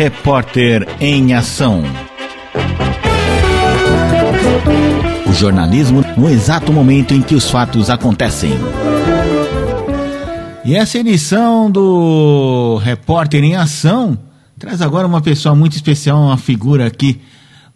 [0.00, 1.82] Repórter em Ação.
[5.28, 8.52] O jornalismo no exato momento em que os fatos acontecem.
[10.64, 14.16] E essa edição do Repórter em Ação
[14.58, 17.20] traz agora uma pessoa muito especial, uma figura aqui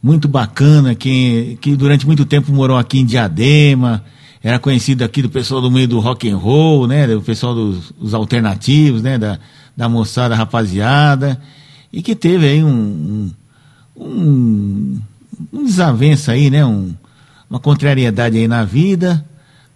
[0.02, 4.02] muito bacana, que, que durante muito tempo morou aqui em Diadema,
[4.42, 7.92] era conhecido aqui do pessoal do meio do rock and roll, né, do pessoal dos,
[7.92, 9.38] dos alternativos, né, da,
[9.76, 11.38] da moçada rapaziada,
[11.94, 13.30] e que teve aí um,
[13.96, 15.00] um, um,
[15.52, 16.92] um desavenço aí, né, um,
[17.48, 19.24] uma contrariedade aí na vida,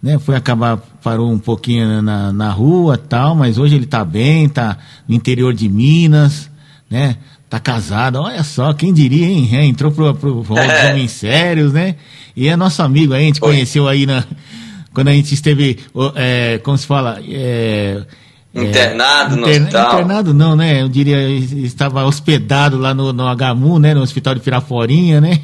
[0.03, 4.47] né, foi acabar, parou um pouquinho na, na rua tal, mas hoje ele está bem,
[4.47, 6.51] está no interior de Minas,
[6.91, 7.19] né,
[7.49, 9.49] tá casado, olha só, quem diria, hein?
[9.53, 10.91] É, entrou pro, pro dos é.
[10.91, 11.95] homens sérios, né?
[12.37, 13.53] E é nosso amigo aí, a gente Oi.
[13.53, 14.25] conheceu aí na,
[14.93, 15.79] quando a gente esteve,
[16.17, 18.03] é, como se fala, é,
[18.63, 19.95] é internado no hospital.
[19.95, 20.83] Internado não, né?
[20.83, 23.95] Eu diria, estava hospedado lá no, no HMU, né?
[23.95, 25.41] No Hospital de Piraforinha, né?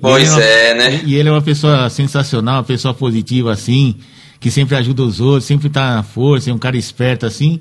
[0.00, 1.00] Pois é, uma, é, né?
[1.04, 3.94] E ele é uma pessoa sensacional, uma pessoa positiva, assim,
[4.40, 7.60] que sempre ajuda os outros, sempre tá na força, é um cara esperto, assim.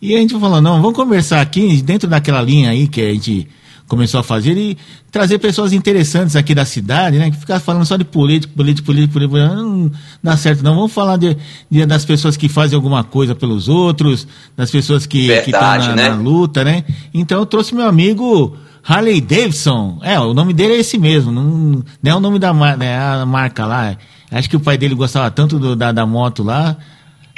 [0.00, 3.48] E a gente falou, não, vamos conversar aqui dentro daquela linha aí que a gente
[3.90, 4.78] começou a fazer e
[5.10, 7.28] trazer pessoas interessantes aqui da cidade, né?
[7.28, 9.90] Que ficar falando só de político, político, político, político, não
[10.22, 10.76] dá certo não.
[10.76, 11.36] Vamos falar de,
[11.68, 16.08] de das pessoas que fazem alguma coisa pelos outros, das pessoas que estão na, né?
[16.08, 16.84] na, luta, né?
[17.12, 19.98] Então eu trouxe meu amigo Harley Davidson.
[20.02, 23.26] É, o nome dele é esse mesmo, não, não é o nome da né, a
[23.26, 23.96] marca lá.
[24.30, 26.76] Acho que o pai dele gostava tanto do, da, da moto lá.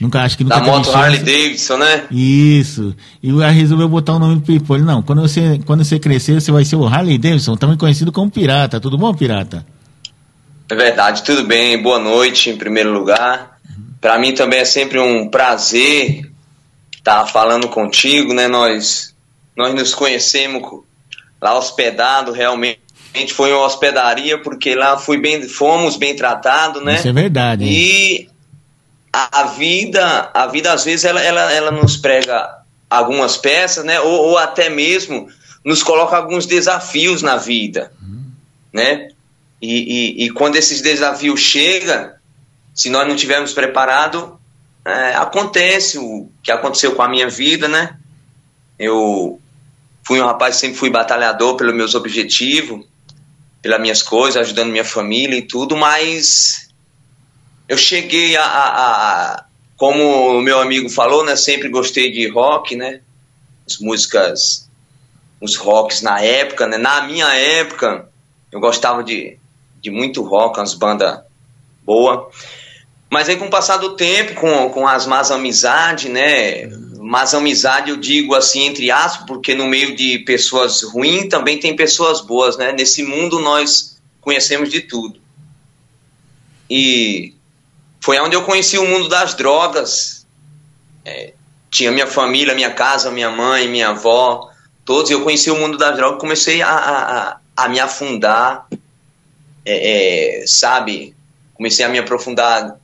[0.03, 2.09] Nunca, acho que nunca da moto Harley Davidson, né?
[2.11, 2.93] Isso.
[3.23, 4.75] E o resolveu botar o nome do Pipo.
[4.75, 8.11] Ele, não, quando você, quando você crescer, você vai ser o Harley Davidson, também conhecido
[8.11, 8.81] como Pirata.
[8.81, 9.65] Tudo bom, Pirata?
[10.69, 11.81] É verdade, tudo bem.
[11.81, 13.61] Boa noite, em primeiro lugar.
[14.01, 16.29] Para mim também é sempre um prazer
[16.97, 18.49] estar falando contigo, né?
[18.49, 19.15] Nós,
[19.57, 20.81] nós nos conhecemos
[21.41, 22.81] lá hospedado, realmente
[23.33, 26.97] foi uma hospedaria porque lá fui bem, fomos bem tratados, né?
[26.97, 27.65] Isso é verdade.
[27.65, 28.32] E
[29.13, 34.01] a, vida, a vida às vezes ela, ela, ela nos prega algumas peças, né?
[34.01, 35.29] Ou, ou até mesmo
[35.65, 38.25] nos coloca alguns desafios na vida, uhum.
[38.73, 39.11] né?
[39.61, 42.11] E, e, e, quando esses desafios chegam,
[42.75, 44.41] se nós não tivermos preparado,
[44.85, 47.97] é, acontece o que aconteceu com a minha vida, né?
[48.77, 49.41] Eu
[50.05, 52.85] fui um rapaz sempre fui batalhador pelos meus objetivos,
[53.61, 56.72] pelas minhas coisas, ajudando minha família e tudo, mas
[57.73, 59.45] eu cheguei a, a, a,
[59.79, 63.01] como o meu amigo falou, né, sempre gostei de rock, né,
[63.67, 64.69] as músicas,
[65.41, 68.11] os rocks na época, né, na minha época
[68.53, 69.39] eu gostava de,
[69.81, 71.21] de muito rock, umas bandas
[71.83, 72.27] boas,
[73.09, 76.67] mas aí com o passar do tempo, com, com as más amizades, né,
[76.99, 81.75] más amizade eu digo assim entre aspas, porque no meio de pessoas ruins também tem
[81.75, 85.19] pessoas boas, né, nesse mundo nós conhecemos de tudo.
[86.69, 87.35] E
[88.03, 90.27] foi onde eu conheci o mundo das drogas.
[91.05, 91.33] É,
[91.71, 94.51] tinha minha família, minha casa, minha mãe, minha avó,
[94.85, 95.09] todos.
[95.09, 98.67] Eu conheci o mundo das drogas, comecei a, a, a me afundar,
[99.65, 101.15] é, é, sabe?
[101.55, 102.77] Comecei a me aprofundar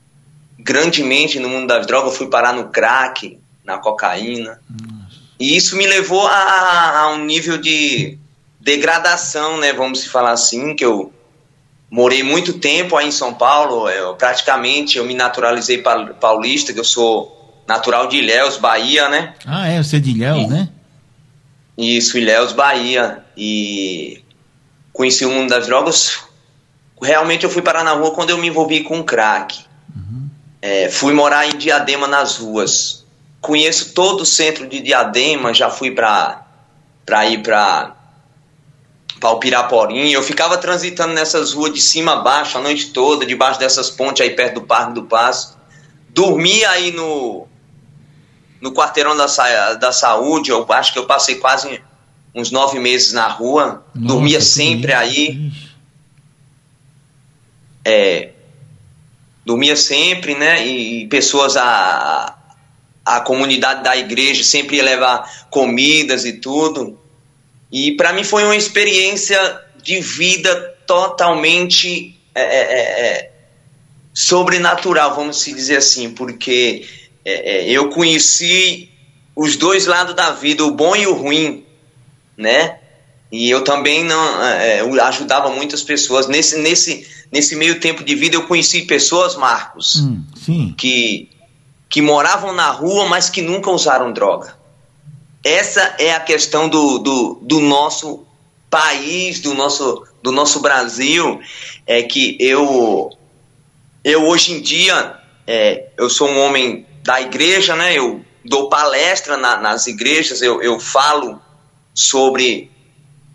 [0.57, 2.17] grandemente no mundo das drogas.
[2.17, 4.61] Fui parar no crack, na cocaína.
[5.41, 8.17] E isso me levou a, a um nível de
[8.61, 9.73] degradação, né?
[9.73, 11.13] Vamos falar assim, que eu
[11.91, 15.83] morei muito tempo aí em São Paulo, eu, praticamente eu me naturalizei
[16.21, 19.35] paulista, que eu sou natural de Ilhéus, Bahia, né?
[19.47, 20.69] Ah, é, você é de Ilhéus, e, né?
[21.77, 23.23] Isso, Ilhéus, Bahia.
[23.37, 24.23] E
[24.93, 26.19] conheci o mundo das drogas.
[27.01, 29.61] Realmente eu fui parar na rua quando eu me envolvi com crack.
[29.95, 30.29] Uhum.
[30.61, 33.05] É, fui morar em Diadema nas ruas.
[33.41, 36.45] Conheço todo o centro de Diadema, já fui para
[37.29, 37.95] ir para
[39.19, 40.13] para o.
[40.13, 44.23] Eu ficava transitando nessas ruas de cima a baixo a noite toda, debaixo dessas pontes
[44.23, 45.57] aí perto do Parque do Passo.
[46.11, 47.47] Dormia aí no,
[48.61, 49.27] no quarteirão da,
[49.75, 50.51] da saúde.
[50.51, 51.81] Eu acho que eu passei quase
[52.35, 53.85] uns nove meses na rua.
[53.95, 55.53] Nossa, Dormia sempre aí.
[57.85, 58.31] É,
[59.45, 60.67] dormia sempre, né?
[60.67, 62.37] E, e pessoas a,
[63.05, 66.99] a comunidade da igreja sempre ia levar comidas e tudo.
[67.71, 69.39] E para mim foi uma experiência
[69.83, 70.55] de vida
[70.87, 73.31] totalmente é, é, é, é
[74.15, 76.87] sobrenatural, vamos se dizer assim, porque
[77.25, 78.91] é, eu conheci
[79.37, 81.65] os dois lados da vida, o bom e o ruim,
[82.37, 82.79] né?
[83.31, 84.43] E eu também não
[84.79, 89.97] eu ajudava muitas pessoas nesse nesse nesse meio tempo de vida eu conheci pessoas, Marcos,
[89.97, 90.25] hum,
[90.77, 91.29] que
[91.89, 94.58] que moravam na rua, mas que nunca usaram droga.
[95.45, 98.27] Essa é a questão do, do, do nosso
[98.71, 101.41] país, do nosso, do nosso Brasil,
[101.87, 103.11] é que eu,
[104.05, 107.97] eu hoje em dia, é, eu sou um homem da igreja, né?
[107.97, 111.41] Eu dou palestra na, nas igrejas, eu, eu falo
[111.95, 112.71] sobre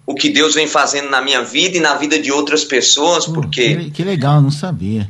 [0.05, 3.75] o que Deus vem fazendo na minha vida e na vida de outras pessoas, porque...
[3.75, 5.09] Que, que legal, não sabia.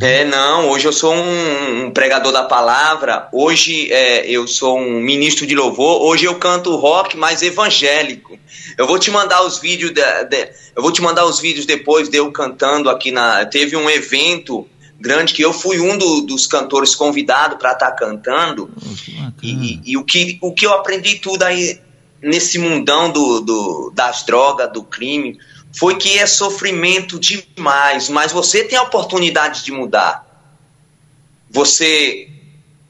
[0.00, 5.00] É, não, hoje eu sou um, um pregador da palavra, hoje é, eu sou um
[5.00, 8.36] ministro de louvor, hoje eu canto rock, mas evangélico.
[8.76, 12.08] Eu vou te mandar os vídeos, de, de, eu vou te mandar os vídeos depois
[12.08, 13.46] de eu cantando aqui na.
[13.46, 14.66] Teve um evento
[14.98, 18.70] grande que eu fui um do, dos cantores convidado para estar tá cantando.
[18.76, 21.78] Oh, e, e, o, que, o que eu aprendi tudo aí
[22.20, 25.38] nesse mundão do, do, das drogas, do crime,
[25.74, 30.24] foi que é sofrimento demais, mas você tem a oportunidade de mudar.
[31.50, 32.28] Você,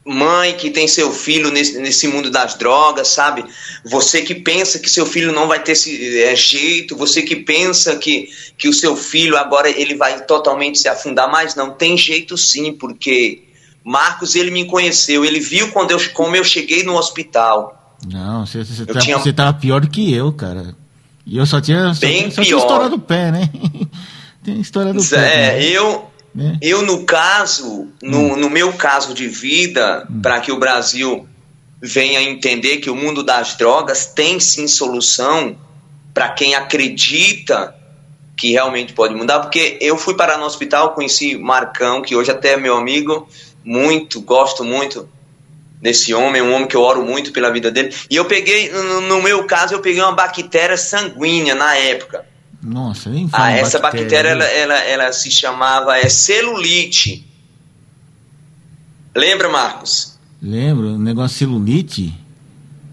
[0.05, 3.43] mãe que tem seu filho nesse, nesse mundo das drogas, sabe?
[3.85, 7.97] Você que pensa que seu filho não vai ter esse, é, jeito, você que pensa
[7.97, 8.29] que,
[8.59, 12.71] que o seu filho agora ele vai totalmente se afundar, mas não, tem jeito sim,
[12.75, 13.45] porque
[13.83, 17.97] Marcos ele me conheceu, ele viu quando eu, como eu cheguei no hospital.
[18.13, 20.84] Não, você, você, tá, pior do que eu, cara.
[21.27, 22.45] E eu só tinha, só, Bem só pior.
[22.45, 23.51] tinha história do pé, né?
[24.45, 25.17] Tem história do pé.
[25.17, 25.65] É, né?
[25.65, 26.59] eu, né?
[26.61, 28.37] eu no caso, no, hum.
[28.37, 30.21] no meu caso de vida, hum.
[30.21, 31.27] para que o Brasil
[31.81, 35.57] venha entender que o mundo das drogas tem sim solução
[36.13, 37.75] para quem acredita
[38.37, 42.53] que realmente pode mudar, porque eu fui parar no hospital, conheci Marcão, que hoje até
[42.53, 43.29] é meu amigo,
[43.65, 45.09] muito, gosto muito
[45.85, 47.95] desse homem, um homem que eu oro muito pela vida dele.
[48.11, 52.25] E eu peguei, no, no meu caso, eu peguei uma bactéria sanguínea na época.
[52.63, 57.31] Nossa, nem Ah, essa bactéria, ela, ela, ela, se chamava é, celulite.
[59.15, 60.19] Lembra, Marcos?
[60.41, 62.15] Lembro, o negócio celulite?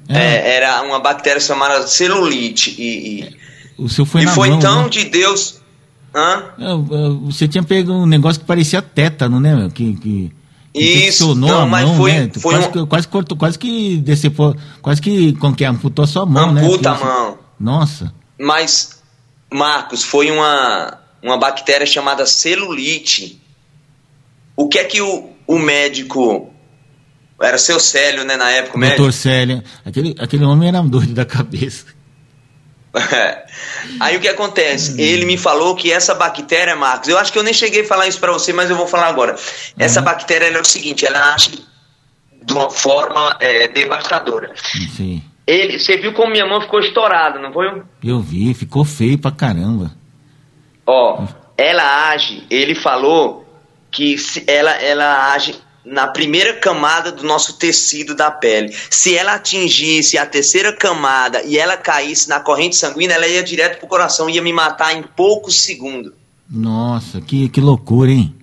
[0.09, 0.17] É.
[0.17, 2.75] é, era uma bactéria chamada celulite.
[2.77, 3.37] E, e,
[3.77, 4.89] o seu foi e na foi mão, tão né?
[4.89, 5.61] de Deus.
[6.13, 6.43] Hã?
[7.23, 9.69] Você tinha pego um negócio que parecia tétano, né?
[9.73, 10.40] Que, que
[10.73, 12.31] isso, não, mas mão, foi, né?
[12.33, 12.71] foi quase, um...
[12.71, 16.49] que, quase cortou, quase que decepou, quase que, como que é, amputou a sua mão,
[16.49, 16.67] Amputa né?
[16.67, 17.37] Amputa a mão.
[17.59, 18.13] Nossa.
[18.39, 19.01] Mas,
[19.51, 23.41] Marcos, foi uma, uma bactéria chamada celulite.
[24.55, 26.49] O que é que o, o médico,
[27.41, 29.11] era seu Célio, né, na época, o Doutor médico?
[29.11, 31.85] Célio, aquele, aquele homem era doido da cabeça.
[33.99, 34.93] Aí o que acontece?
[34.93, 34.99] Hum.
[34.99, 38.07] Ele me falou que essa bactéria, Marcos, eu acho que eu nem cheguei a falar
[38.07, 39.35] isso para você, mas eu vou falar agora.
[39.77, 40.05] Essa uhum.
[40.05, 41.63] bactéria é o seguinte, ela age
[42.43, 44.53] de uma forma é, devastadora.
[44.95, 45.23] Sim.
[45.45, 47.81] Ele, você viu como minha mão ficou estourada, não foi?
[48.03, 49.91] Eu vi, ficou feio pra caramba.
[50.85, 51.25] Ó,
[51.57, 53.45] ela age, ele falou
[53.91, 54.15] que
[54.47, 58.75] ela, ela age na primeira camada do nosso tecido da pele.
[58.89, 63.79] Se ela atingisse a terceira camada e ela caísse na corrente sanguínea, ela ia direto
[63.79, 66.13] pro coração e ia me matar em poucos segundos.
[66.49, 68.35] Nossa, que, que loucura, hein?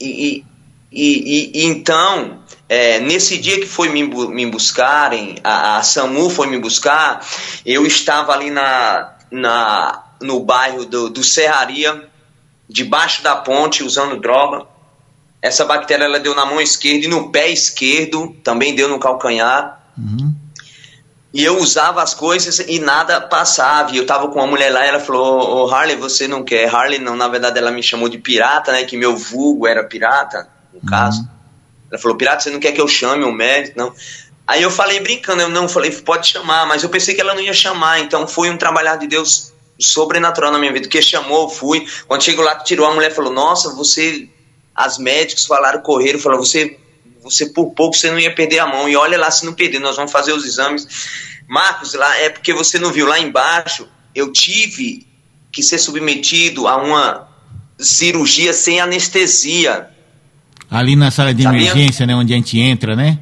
[0.00, 0.44] E, e,
[0.92, 6.46] e, e então, é, nesse dia que foi me, me buscarem, a, a SAMU foi
[6.48, 7.26] me buscar,
[7.64, 12.08] eu estava ali na, na, no bairro do, do Serraria,
[12.68, 14.66] debaixo da ponte, usando droga.
[15.40, 19.80] Essa bactéria ela deu na mão esquerda e no pé esquerdo, também deu no calcanhar.
[19.96, 20.34] Uhum.
[21.32, 23.92] E eu usava as coisas e nada passava.
[23.92, 26.74] E eu tava com uma mulher lá e ela falou: Ô Harley, você não quer?
[26.74, 28.84] Harley, não, na verdade ela me chamou de pirata, né?
[28.84, 30.86] Que meu vulgo era pirata, no uhum.
[30.86, 31.28] caso.
[31.90, 33.78] Ela falou: Pirata, você não quer que eu chame o médico?
[33.78, 33.92] Não.
[34.46, 37.40] Aí eu falei brincando, eu não falei, pode chamar, mas eu pensei que ela não
[37.40, 41.84] ia chamar, então foi um trabalhar de Deus sobrenatural na minha vida, que chamou, fui.
[42.06, 44.28] Quando chegou lá, tirou a mulher falou: Nossa, você
[44.76, 46.78] as médicos falaram, correram, falaram, você,
[47.22, 49.78] você por pouco você não ia perder a mão, e olha lá se não perder,
[49.78, 50.86] nós vamos fazer os exames.
[51.48, 55.06] Marcos, lá é porque você não viu, lá embaixo eu tive
[55.52, 57.28] que ser submetido a uma
[57.78, 59.88] cirurgia sem anestesia.
[60.70, 61.60] Ali na sala de Sabia?
[61.60, 63.18] emergência, né, onde a gente entra, né?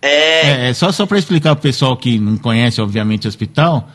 [0.00, 0.66] É.
[0.66, 3.88] é, é só só para explicar para o pessoal que não conhece, obviamente, o hospital,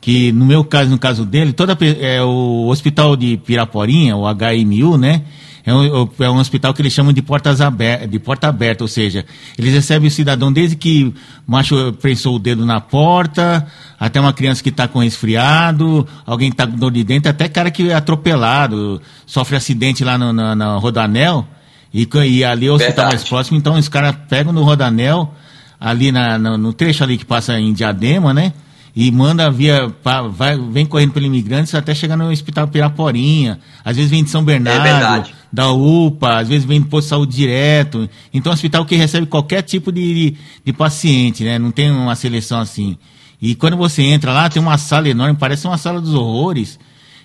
[0.00, 4.96] que no meu caso, no caso dele, toda é o hospital de Piraporinha, o HMU,
[4.96, 5.22] né?
[5.68, 8.88] É um, é um hospital que eles chamam de, portas abertas, de porta aberta, ou
[8.88, 9.26] seja,
[9.58, 11.12] eles recebem o cidadão desde que
[11.46, 13.66] o macho prensou o dedo na porta,
[14.00, 17.50] até uma criança que está com resfriado, alguém que está com dor de dente, até
[17.50, 21.46] cara que é atropelado, sofre acidente lá no, na, na Rodanel,
[21.92, 23.16] e, e ali é o hospital Verdade.
[23.16, 25.34] mais próximo, então os caras pegam no Rodanel,
[25.78, 28.54] ali na, no, no trecho ali que passa em Diadema, né?
[29.00, 29.94] E manda via,
[30.32, 33.60] vai, vem correndo pelo imigrantes até chegar no hospital Piraporinha.
[33.84, 37.10] Às vezes vem de São Bernardo, é da UPA, às vezes vem do posto de
[37.10, 38.10] saúde direto.
[38.34, 41.60] Então, é um hospital que recebe qualquer tipo de, de, de paciente, né?
[41.60, 42.98] Não tem uma seleção assim.
[43.40, 46.76] E quando você entra lá, tem uma sala enorme, parece uma sala dos horrores,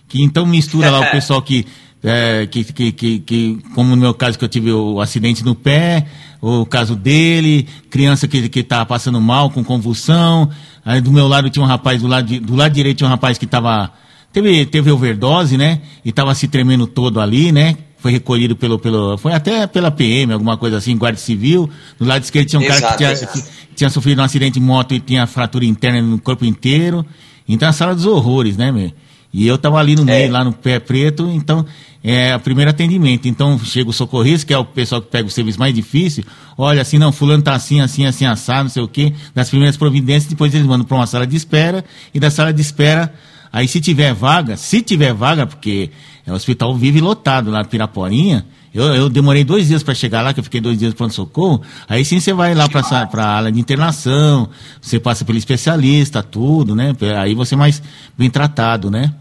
[0.08, 1.65] que então mistura lá o pessoal que
[2.03, 5.56] é, que, que, que, que, como no meu caso que eu tive o acidente no
[5.56, 6.06] pé,
[6.42, 10.51] o caso dele, criança que que tá passando mal com convulsão,
[10.86, 13.38] aí do meu lado tinha um rapaz do lado do lado direito tinha um rapaz
[13.38, 13.92] que estava
[14.32, 15.82] teve teve overdose, né?
[16.04, 17.78] E estava se tremendo todo ali, né?
[17.98, 21.70] Foi recolhido pelo pelo foi até pela PM, alguma coisa assim, guarda civil.
[22.00, 24.60] Do lado esquerdo tinha um exato, cara que tinha, que tinha, sofrido um acidente de
[24.60, 27.06] moto e tinha fratura interna no corpo inteiro.
[27.48, 28.92] Então a sala dos horrores, né, meu?
[29.34, 30.32] E eu estava ali no meio, é.
[30.32, 31.66] lá no pé preto, então
[32.03, 33.27] é o primeiro atendimento.
[33.27, 36.24] Então chega o socorrista, que é o pessoal que pega o serviço mais difícil,
[36.57, 39.77] olha assim, não, fulano tá assim, assim, assim, assado, não sei o quê, das primeiras
[39.77, 43.13] providências, depois eles mandam para uma sala de espera, e da sala de espera,
[43.51, 45.91] aí se tiver vaga, se tiver vaga, porque
[46.27, 50.22] é, o hospital vive lotado lá no Piraporinha, eu, eu demorei dois dias para chegar
[50.24, 51.62] lá, que eu fiquei dois dias pronto-socorro.
[51.88, 54.50] Aí sim você vai lá para a ala de internação,
[54.81, 56.91] você passa pelo especialista, tudo, né?
[57.19, 57.83] Aí você é mais
[58.17, 59.13] bem tratado, né?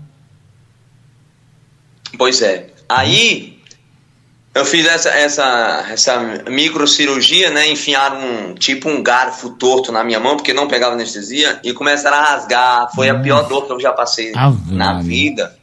[2.17, 2.72] Pois é.
[2.89, 3.59] Aí
[4.55, 6.21] eu fiz essa, essa, essa
[6.51, 7.69] microcirurgia, né?
[7.69, 12.19] Enfiaram um, tipo um garfo torto na minha mão, porque não pegava anestesia, e começaram
[12.19, 12.91] a rasgar.
[12.95, 15.57] Foi a pior dor que eu já passei ah, na vida.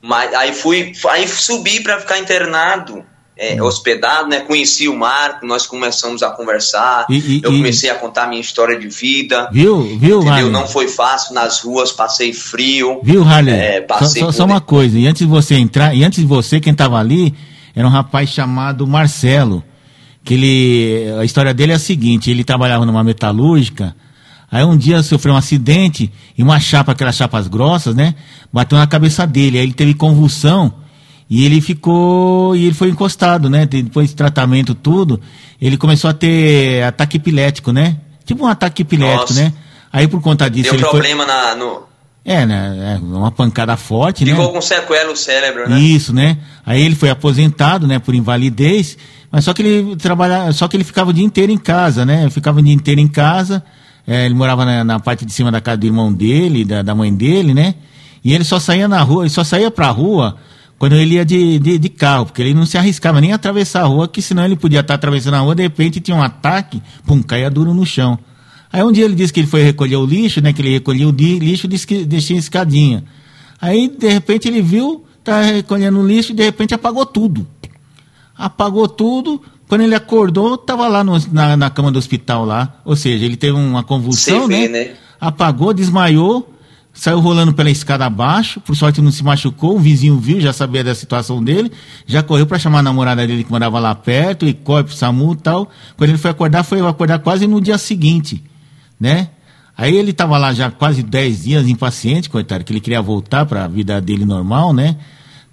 [0.00, 3.04] Mas aí fui, aí subi para ficar internado
[3.36, 4.40] é, hospedado, né?
[4.40, 7.06] Conheci o Marco, nós começamos a conversar.
[7.08, 9.48] E, e, eu comecei a contar minha história de vida.
[9.50, 10.50] Viu, viu, entendeu?
[10.50, 13.00] Não foi fácil nas ruas, passei frio.
[13.02, 13.54] Viu, Harley?
[13.54, 16.60] É, passei só, só, uma coisa, e antes de você entrar, e antes de você,
[16.60, 17.34] quem estava ali,
[17.74, 19.64] era um rapaz chamado Marcelo.
[20.22, 21.18] Que ele.
[21.18, 23.96] A história dele é a seguinte: ele trabalhava numa metalúrgica.
[24.52, 28.14] Aí um dia sofreu um acidente e uma chapa, aquelas chapas grossas, né?
[28.52, 29.58] Bateu na cabeça dele.
[29.58, 30.74] Aí ele teve convulsão
[31.30, 33.64] e ele ficou, e ele foi encostado, né?
[33.64, 35.20] Depois de tratamento tudo,
[35.62, 37.98] ele começou a ter ataque epilético, né?
[38.24, 39.44] Tipo um ataque epilético, Nossa.
[39.44, 39.52] né?
[39.92, 40.72] Aí por conta disso.
[40.72, 41.32] Deu problema foi...
[41.32, 41.82] na, no.
[42.24, 42.96] É, né?
[42.96, 44.40] É uma pancada forte, Ficou né?
[44.40, 45.78] Ficou com sequela no cérebro, né?
[45.78, 46.36] Isso, né?
[46.66, 48.00] Aí ele foi aposentado, né?
[48.00, 48.98] Por invalidez,
[49.30, 52.28] mas só que ele trabalhava, só que ele ficava o dia inteiro em casa, né?
[52.28, 53.62] Ficava o dia inteiro em casa.
[54.04, 56.92] É, ele morava na, na, parte de cima da casa do irmão dele, da, da
[56.92, 57.76] mãe dele, né?
[58.24, 60.36] E ele só saía na rua, ele só saía pra rua
[60.80, 63.82] quando ele ia de, de, de, carro, porque ele não se arriscava nem a atravessar
[63.82, 66.82] a rua, que senão ele podia estar atravessando a rua, de repente tinha um ataque,
[67.04, 68.18] pum, caía duro no chão.
[68.72, 71.06] Aí um dia ele disse que ele foi recolher o lixo, né, que ele recolhia
[71.06, 73.04] o lixo e deixou escadinha.
[73.60, 77.46] Aí, de repente, ele viu, tá recolhendo o lixo e de repente apagou tudo.
[78.34, 82.80] Apagou tudo, quando ele acordou, estava lá no, na, na, cama do hospital lá.
[82.86, 84.86] Ou seja, ele teve uma convulsão, vê, né?
[84.86, 84.90] né?
[85.20, 86.49] Apagou, desmaiou,
[86.92, 90.82] saiu rolando pela escada abaixo, por sorte não se machucou, o vizinho viu, já sabia
[90.82, 91.70] da situação dele,
[92.06, 95.32] já correu para chamar a namorada dele que morava lá perto, e corre pro SAMU
[95.32, 95.70] e tal.
[95.96, 98.42] Quando ele foi acordar, foi acordar quase no dia seguinte,
[98.98, 99.28] né?
[99.76, 103.64] Aí ele estava lá já quase 10 dias impaciente, coitado, que ele queria voltar para
[103.64, 104.96] a vida dele normal, né?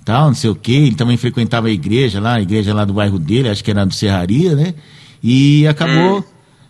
[0.04, 0.74] Tal, não sei o quê.
[0.74, 3.86] Ele também frequentava a igreja lá, a igreja lá do bairro dele, acho que era
[3.86, 4.74] do Serraria, né?
[5.24, 6.24] E acabou hum.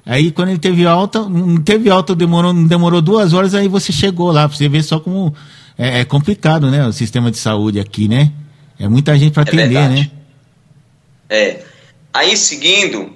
[0.07, 4.31] Aí quando ele teve alta, não teve alta, demorou, demorou duas horas, aí você chegou
[4.31, 5.35] lá, pra você ver só como
[5.77, 6.87] é, é complicado, né?
[6.87, 8.31] O sistema de saúde aqui, né?
[8.79, 9.93] É muita gente para é atender, verdade.
[9.93, 10.11] né?
[11.29, 11.59] É.
[12.13, 13.13] Aí seguindo,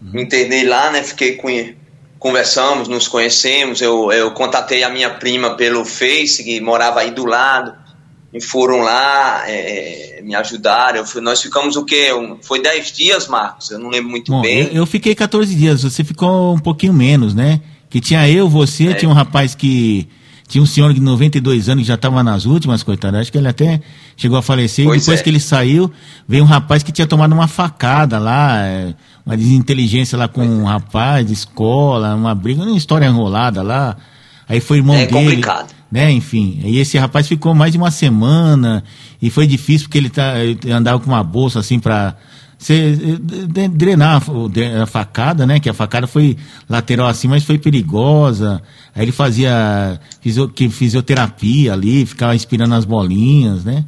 [0.00, 1.02] me internei lá, né?
[1.02, 1.48] Fiquei com.
[2.18, 3.80] Conversamos, nos conhecemos.
[3.80, 7.79] Eu, eu contatei a minha prima pelo Face, que morava aí do lado
[8.32, 11.04] e foram lá é, é, me ajudaram.
[11.04, 12.12] Fui, nós ficamos o quê?
[12.12, 13.70] Um, foi 10 dias, Marcos?
[13.70, 14.66] Eu não lembro muito Bom, bem.
[14.66, 17.60] Eu, eu, fiquei 14 dias, você ficou um pouquinho menos, né?
[17.88, 18.94] Que tinha eu, você, é.
[18.94, 20.08] tinha um rapaz que.
[20.46, 23.16] Tinha um senhor de 92 anos que já estava nas últimas, coitado.
[23.16, 23.80] Acho que ele até
[24.16, 24.84] chegou a falecer.
[24.84, 25.22] Pois e depois é.
[25.22, 25.92] que ele saiu,
[26.26, 28.92] veio um rapaz que tinha tomado uma facada lá, é,
[29.24, 33.96] uma desinteligência lá com um rapaz de escola, uma briga, uma história enrolada lá.
[34.48, 35.12] Aí foi irmão é dele.
[35.12, 36.10] Complicado né?
[36.12, 38.84] Enfim, e esse rapaz ficou mais de uma semana
[39.20, 42.16] e foi difícil porque ele, tá, ele andava com uma bolsa assim para
[43.72, 44.22] drenar
[44.82, 45.58] a facada, né?
[45.58, 46.36] Que a facada foi
[46.68, 48.62] lateral assim, mas foi perigosa.
[48.94, 49.98] Aí ele fazia
[50.70, 53.84] fisioterapia ali, ficava inspirando as bolinhas, né?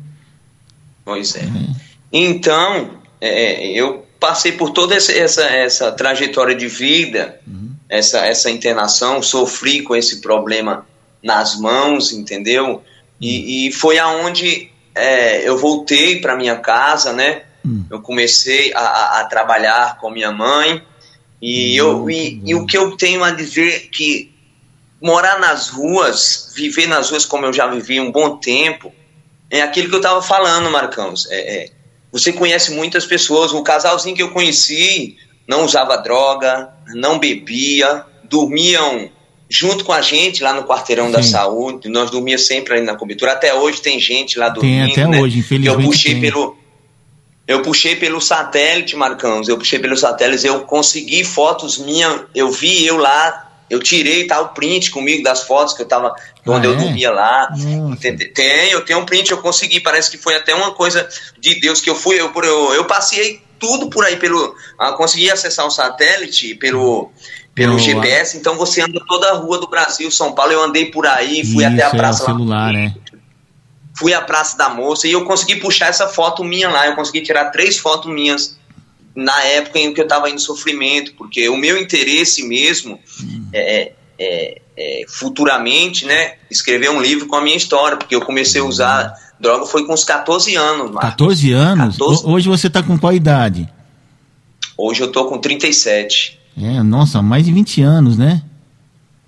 [1.04, 1.40] Pois é.
[1.40, 1.92] é.
[2.12, 2.90] Então,
[3.20, 7.70] é, eu passei por toda essa, essa, essa trajetória de vida, uhum.
[7.88, 10.86] essa, essa internação, sofri com esse problema
[11.22, 12.82] nas mãos, entendeu?
[13.20, 17.42] E, e foi aonde é, eu voltei para minha casa, né?
[17.64, 17.84] Hum.
[17.88, 20.82] Eu comecei a, a, trabalhar com minha mãe
[21.40, 21.84] e, hum.
[21.84, 24.34] eu, e, e, o que eu tenho a dizer que
[25.00, 28.92] morar nas ruas, viver nas ruas como eu já vivi um bom tempo,
[29.50, 31.28] é aquilo que eu estava falando, Marcãos.
[31.30, 31.70] É, é,
[32.10, 33.52] você conhece muitas pessoas.
[33.52, 39.10] O casalzinho que eu conheci não usava droga, não bebia, dormiam
[39.52, 41.12] junto com a gente lá no quarteirão Sim.
[41.12, 41.88] da saúde.
[41.90, 43.32] Nós dormíamos sempre ali na cobertura.
[43.32, 44.94] Até hoje tem gente lá dormindo.
[44.94, 45.20] Tem até né?
[45.20, 45.84] hoje, infelizmente.
[45.84, 46.20] Eu puxei tem.
[46.22, 46.56] pelo
[47.46, 49.48] eu puxei pelo satélite, Marcãos.
[49.48, 50.46] Eu puxei pelo satélite.
[50.46, 52.22] Eu consegui fotos minhas.
[52.34, 53.50] Eu vi eu lá.
[53.68, 56.14] Eu tirei tal tá, print comigo das fotos que eu tava
[56.46, 56.76] onde ah, eu é?
[56.76, 57.48] dormia lá.
[58.34, 59.80] Tem, eu tenho um print, eu consegui.
[59.80, 61.06] Parece que foi até uma coisa
[61.38, 62.18] de Deus que eu fui.
[62.18, 64.54] Eu, eu, eu passei tudo por aí pelo.
[64.78, 67.10] Ah, consegui acessar o satélite pelo
[67.54, 67.78] pelo.
[67.78, 71.44] GPS, então você anda toda a rua do Brasil, São Paulo, eu andei por aí,
[71.44, 72.94] fui Isso, até a praça é o celular, lá, né?
[73.94, 77.20] Fui à Praça da Moça e eu consegui puxar essa foto minha lá, eu consegui
[77.20, 78.56] tirar três fotos minhas
[79.14, 83.46] na época em que eu estava em sofrimento, porque o meu interesse mesmo hum.
[83.52, 88.62] é, é, é, futuramente, né, escrever um livro com a minha história, porque eu comecei
[88.62, 90.92] a usar droga foi com uns 14 anos.
[90.92, 91.10] Marcos.
[91.10, 91.98] 14 anos?
[91.98, 92.26] 14...
[92.26, 93.68] Hoje você está com qual idade?
[94.78, 96.40] Hoje eu tô com 37.
[96.56, 98.42] É, nossa, mais de 20 anos, né?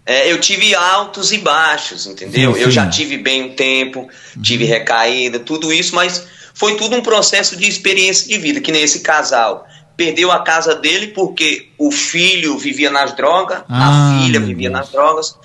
[0.07, 2.53] É, eu tive altos e baixos, entendeu?
[2.53, 2.65] Sim, sim.
[2.65, 4.09] Eu já tive bem um tempo,
[4.43, 4.71] tive uhum.
[4.71, 9.01] recaída, tudo isso, mas foi tudo um processo de experiência de vida, que nem esse
[9.01, 9.67] casal.
[9.97, 14.81] Perdeu a casa dele porque o filho vivia nas drogas, ah, a filha vivia Deus.
[14.81, 15.37] nas drogas,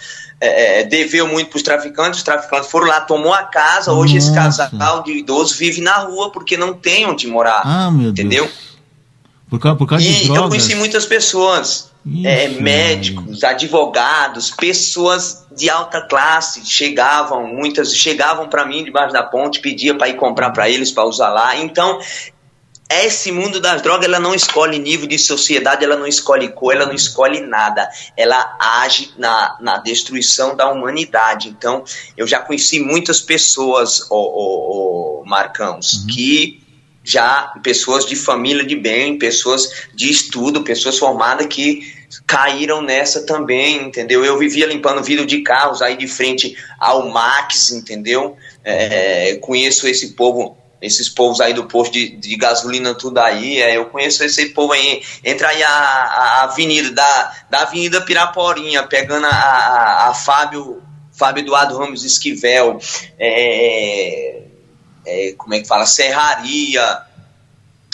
[0.42, 4.16] é, é deveu muito para os traficantes, os traficantes foram lá, tomou a casa, hoje
[4.16, 4.28] Nossa.
[4.28, 8.46] esse casal de idosos vive na rua porque não tem onde morar, ah, entendeu?
[8.46, 8.69] Deus.
[9.50, 10.44] Por causa, por causa e de drogas?
[10.44, 11.92] eu conheci muitas pessoas,
[12.24, 19.60] é, médicos, advogados, pessoas de alta classe chegavam, muitas chegavam para mim debaixo da ponte,
[19.60, 21.58] pedia para ir comprar para eles para usar lá.
[21.58, 22.00] Então,
[22.92, 26.86] esse mundo das drogas, ela não escolhe nível de sociedade, ela não escolhe cor, ela
[26.86, 27.88] não escolhe nada.
[28.18, 31.50] Ela age na, na destruição da humanidade.
[31.50, 31.84] Então,
[32.16, 36.08] eu já conheci muitas pessoas, o, o, o Marcãos, uhum.
[36.08, 36.69] que
[37.04, 43.84] já pessoas de família de bem, pessoas de estudo, pessoas formadas que caíram nessa também,
[43.84, 44.26] entendeu?
[44.26, 48.36] Eu vivia limpando vidro de carros aí de frente ao Max, entendeu?
[48.64, 53.62] É, conheço esse povo, esses povos aí do posto de, de gasolina, tudo aí.
[53.62, 55.02] É, eu conheço esse povo aí.
[55.24, 60.82] Entra aí a, a avenida, da, da Avenida Piraporinha, pegando a, a, a Fábio,
[61.12, 62.80] Fábio Eduardo Ramos Esquivel.
[63.20, 64.49] É,
[65.06, 67.02] é, como é que fala, Serraria,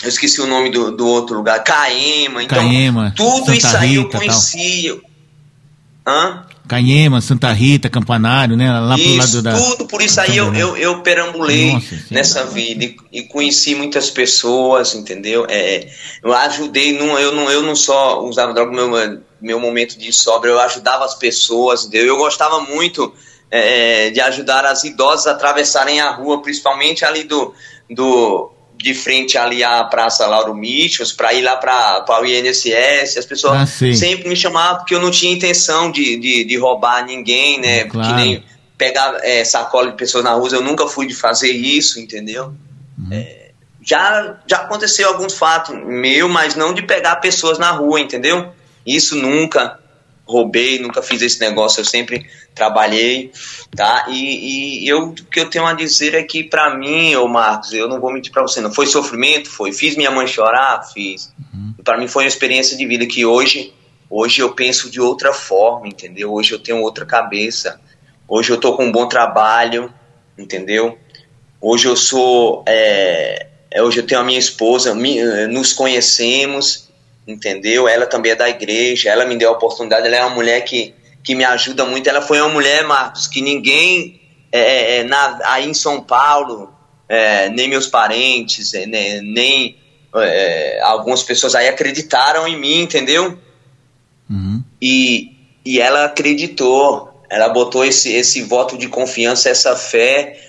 [0.02, 3.96] eu esqueci o nome do, do outro lugar, Caema, então Caema, tudo Santa isso aí
[3.96, 5.00] Rita, eu conhecia.
[6.06, 6.46] Hã?
[6.66, 8.70] Caema, Santa Rita, Campanário, né?
[8.80, 9.52] Lá isso, pro lado da.
[9.54, 14.10] Tudo, por isso aí eu, eu, eu perambulei Nossa, nessa vida e, e, conheci muitas
[14.10, 15.46] pessoas, entendeu?
[15.48, 15.88] É,
[16.22, 20.50] eu ajudei, não, eu, não, eu não só usava droga meu, meu momento de sobra,
[20.50, 22.08] eu ajudava as pessoas, entendeu?
[22.08, 23.14] Eu gostava muito
[23.50, 27.54] é, de ajudar as idosas a atravessarem a rua, principalmente ali do,
[27.90, 33.16] do de frente ali à Praça Lauro Michos, para ir lá para o INSS.
[33.16, 37.04] As pessoas ah, sempre me chamavam porque eu não tinha intenção de, de, de roubar
[37.04, 37.84] ninguém, né?
[37.84, 38.08] Claro.
[38.08, 38.44] Que nem
[38.76, 42.52] pegar é, sacola de pessoas na rua, eu nunca fui de fazer isso, entendeu?
[42.98, 43.08] Uhum.
[43.10, 43.50] É,
[43.82, 48.52] já, já aconteceu alguns fatos meu, mas não de pegar pessoas na rua, entendeu?
[48.84, 49.78] Isso nunca
[50.26, 53.30] roubei, nunca fiz esse negócio, eu sempre trabalhei,
[53.74, 54.06] tá?
[54.08, 57.72] E, e eu, o que eu tenho a dizer é que para mim, ô Marcos,
[57.72, 61.32] eu não vou mentir para você, não foi sofrimento, foi, fiz minha mãe chorar, fiz.
[61.54, 61.74] Uhum.
[61.84, 63.72] Para mim foi uma experiência de vida que hoje,
[64.10, 66.32] hoje eu penso de outra forma, entendeu?
[66.32, 67.80] Hoje eu tenho outra cabeça.
[68.28, 69.92] Hoje eu tô com um bom trabalho,
[70.36, 70.98] entendeu?
[71.60, 73.46] Hoje eu sou, é,
[73.78, 74.94] hoje eu tenho a minha esposa,
[75.48, 76.85] nos conhecemos,
[77.26, 77.88] entendeu?
[77.88, 80.94] Ela também é da igreja, ela me deu a oportunidade, ela é uma mulher que,
[81.24, 82.08] que me ajuda muito.
[82.08, 84.20] Ela foi uma mulher, Marcos, que ninguém
[84.52, 86.72] é, é, é na, aí em São Paulo,
[87.08, 89.76] é, nem meus parentes, é, nem, nem
[90.14, 93.38] é, algumas pessoas aí acreditaram em mim, entendeu?
[94.30, 94.62] Uhum.
[94.80, 95.32] E,
[95.64, 100.40] e ela acreditou, ela botou esse, esse voto de confiança, essa fé,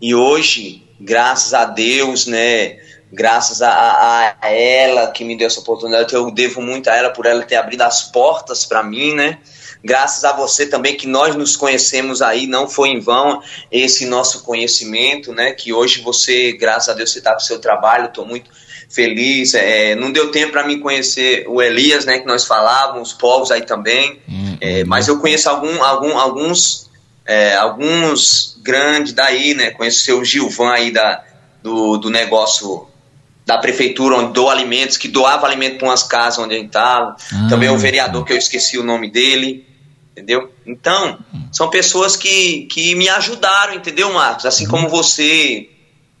[0.00, 2.78] e hoje, graças a Deus, né?
[3.14, 7.24] Graças a, a, ela que me deu essa oportunidade, eu devo muito a ela por
[7.24, 9.38] ela ter abrido as portas para mim, né?
[9.82, 14.42] Graças a você também que nós nos conhecemos aí, não foi em vão esse nosso
[14.42, 15.52] conhecimento, né?
[15.52, 18.50] Que hoje você, graças a Deus, você está com o seu trabalho, estou muito
[18.88, 19.52] feliz.
[19.54, 22.18] É, não deu tempo para mim conhecer o Elias, né?
[22.18, 24.20] Que nós falávamos, os povos aí também.
[24.26, 24.56] Uhum.
[24.60, 26.90] É, mas eu conheço algum, algum, alguns,
[27.26, 29.70] é, alguns grandes daí, né?
[29.70, 31.22] Conheço o seu Gilvan aí da,
[31.62, 32.88] do, do negócio
[33.46, 37.16] da prefeitura onde doa alimentos, que doava alimento para umas casas onde a gente estava.
[37.32, 39.66] Ah, Também o vereador, que eu esqueci o nome dele.
[40.12, 40.50] entendeu?
[40.64, 41.18] Então,
[41.52, 44.46] são pessoas que, que me ajudaram, entendeu, Marcos?
[44.46, 45.68] Assim como você,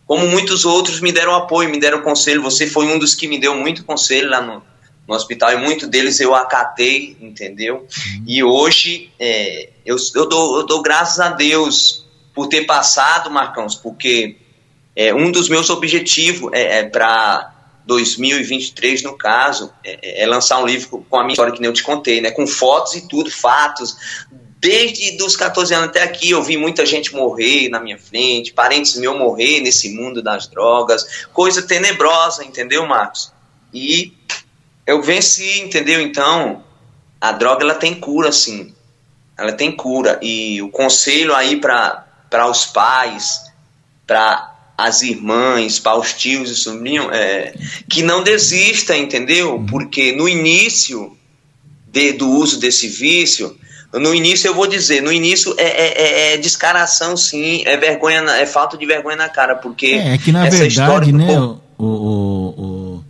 [0.06, 2.42] como muitos outros me deram apoio, me deram conselho.
[2.42, 4.62] Você foi um dos que me deu muito conselho lá no,
[5.08, 7.86] no hospital e muito deles eu acatei, entendeu?
[8.26, 13.76] E hoje é, eu, eu, dou, eu dou graças a Deus por ter passado, Marcãos,
[13.76, 14.36] porque
[14.96, 17.52] é, um dos meus objetivos é, é para
[17.86, 21.74] 2023, no caso, é, é, lançar um livro com a minha história que nem eu
[21.74, 22.30] te contei, né?
[22.30, 23.96] Com fotos e tudo, fatos.
[24.58, 28.96] Desde dos 14 anos até aqui, eu vi muita gente morrer na minha frente, parentes
[28.96, 33.30] meus morrer nesse mundo das drogas, coisa tenebrosa, entendeu, Marcos?
[33.74, 34.14] E
[34.86, 36.00] eu venci, entendeu?
[36.00, 36.64] Então,
[37.20, 38.74] a droga ela tem cura, sim.
[39.36, 40.18] Ela tem cura.
[40.22, 42.06] E o conselho aí para
[42.48, 43.40] os pais,
[44.06, 47.54] para as irmãs, para os tios e sobrinhos, é,
[47.88, 49.64] que não desista, entendeu?
[49.68, 51.16] Porque no início
[51.92, 53.56] de, do uso desse vício,
[53.92, 58.20] no início eu vou dizer, no início é, é, é, é descaração sim, é vergonha,
[58.32, 61.86] é falta de vergonha na cara, porque é, é que na verdade, né, o, o,
[61.86, 63.04] o,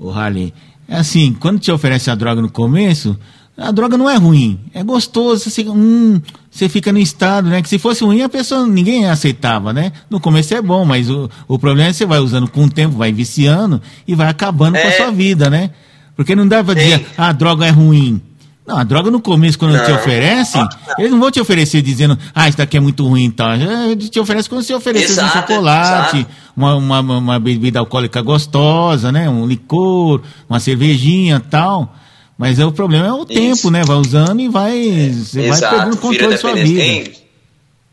[0.00, 0.52] o, o Harley,
[0.86, 3.18] é assim, quando te oferece a droga no começo,
[3.56, 6.20] a droga não é ruim, é gostoso, você, hum,
[6.58, 7.62] você fica no estado, né?
[7.62, 9.92] Que se fosse ruim, a pessoa, ninguém aceitava, né?
[10.10, 12.70] No começo é bom, mas o, o problema é que você vai usando com o
[12.70, 14.82] tempo, vai viciando e vai acabando é.
[14.82, 14.96] com a é.
[14.96, 15.70] sua vida, né?
[16.16, 18.20] Porque não dá pra dizer, ah, a droga é ruim.
[18.66, 19.84] Não, a droga no começo, quando não.
[19.84, 20.66] te oferecem,
[20.98, 23.54] eles não vão te oferecer dizendo, ah, isso daqui é muito ruim e tal.
[23.54, 29.30] Eles te oferecem quando você oferece um chocolate, uma, uma, uma, bebida alcoólica gostosa, né?
[29.30, 31.94] Um licor, uma cervejinha tal.
[32.38, 33.26] Mas é, o problema é o Isso.
[33.26, 33.82] tempo, né?
[33.84, 34.78] Vai usando e vai.
[34.88, 36.80] É, você exato, vai perdendo o controle da sua vida.
[36.80, 37.12] Tem,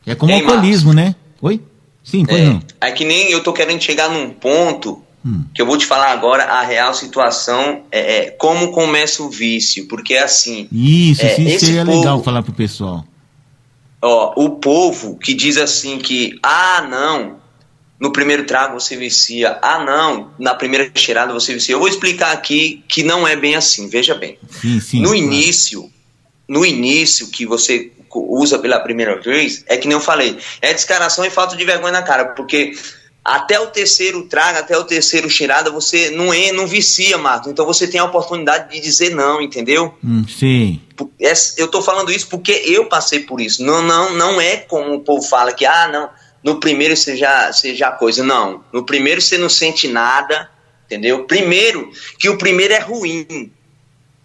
[0.06, 1.16] é como o alcoolismo, né?
[1.42, 1.60] Oi?
[2.04, 2.62] Sim, pois é, não.
[2.80, 5.44] É que nem eu tô querendo chegar num ponto hum.
[5.54, 9.88] que eu vou te falar agora a real situação, é, é como começa o vício,
[9.88, 10.68] porque é assim.
[10.72, 13.04] Isso, é, isso seria povo, legal falar pro pessoal.
[14.00, 17.38] Ó, o povo que diz assim que, ah, não,
[18.00, 19.58] no primeiro trago você vicia.
[19.62, 21.74] Ah, não, na primeira cheirada você vicia.
[21.74, 24.38] Eu vou explicar aqui que não é bem assim, veja bem.
[24.50, 25.16] Sim, sim, no claro.
[25.18, 25.92] início,
[26.48, 31.26] no início que você usa pela primeira vez, é que nem eu falei, é descaração
[31.26, 32.74] e falta de vergonha na cara, porque
[33.26, 37.50] até o terceiro trago, até o terceiro cheirada, você não é, não vicia, Marco.
[37.50, 39.96] Então você tem a oportunidade de dizer não, entendeu?
[40.04, 40.80] Hum, sim.
[41.58, 43.64] Eu tô falando isso porque eu passei por isso.
[43.64, 46.10] Não, não, não é como o povo fala que, ah, não,
[46.46, 48.24] no primeiro você já, você já coisa.
[48.24, 50.48] Não, no primeiro você não sente nada,
[50.86, 51.24] entendeu?
[51.24, 53.52] Primeiro, que o primeiro é ruim,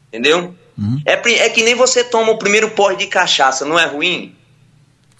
[0.08, 0.54] entendeu?
[0.76, 1.00] Uhum.
[1.06, 4.34] É, é que nem você toma o primeiro porre de cachaça, não é ruim?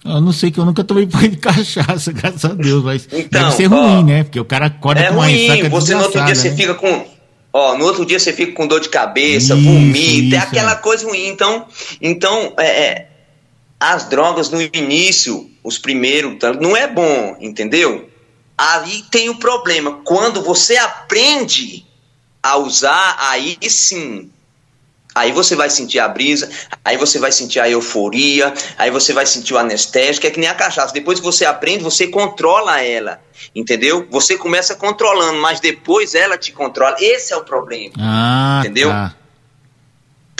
[0.05, 3.45] Eu não sei que eu nunca tomei porre de cachaça, graças a Deus, mas então,
[3.45, 4.23] deve ser ruim, ó, né?
[4.23, 6.35] Porque o cara acorda é com uma ruim, você no outro dia né?
[6.35, 7.07] você fica com
[7.51, 10.37] ó, no outro dia você fica com dor de cabeça, isso, vomita, é isso, é
[10.37, 11.27] aquela coisa ruim.
[11.27, 11.65] Então,
[11.99, 13.07] então é, é
[13.79, 18.09] as drogas no início, os primeiros, não é bom, entendeu?
[18.57, 20.01] Aí tem o problema.
[20.03, 21.85] Quando você aprende
[22.41, 24.29] a usar, aí sim.
[25.13, 26.49] Aí você vai sentir a brisa,
[26.85, 30.47] aí você vai sentir a euforia, aí você vai sentir o anestésico, é que nem
[30.47, 30.93] a cachaça.
[30.93, 33.21] Depois que você aprende, você controla ela,
[33.53, 34.07] entendeu?
[34.09, 36.95] Você começa controlando, mas depois ela te controla.
[36.99, 38.89] Esse é o problema, ah, entendeu?
[38.89, 39.15] Tá.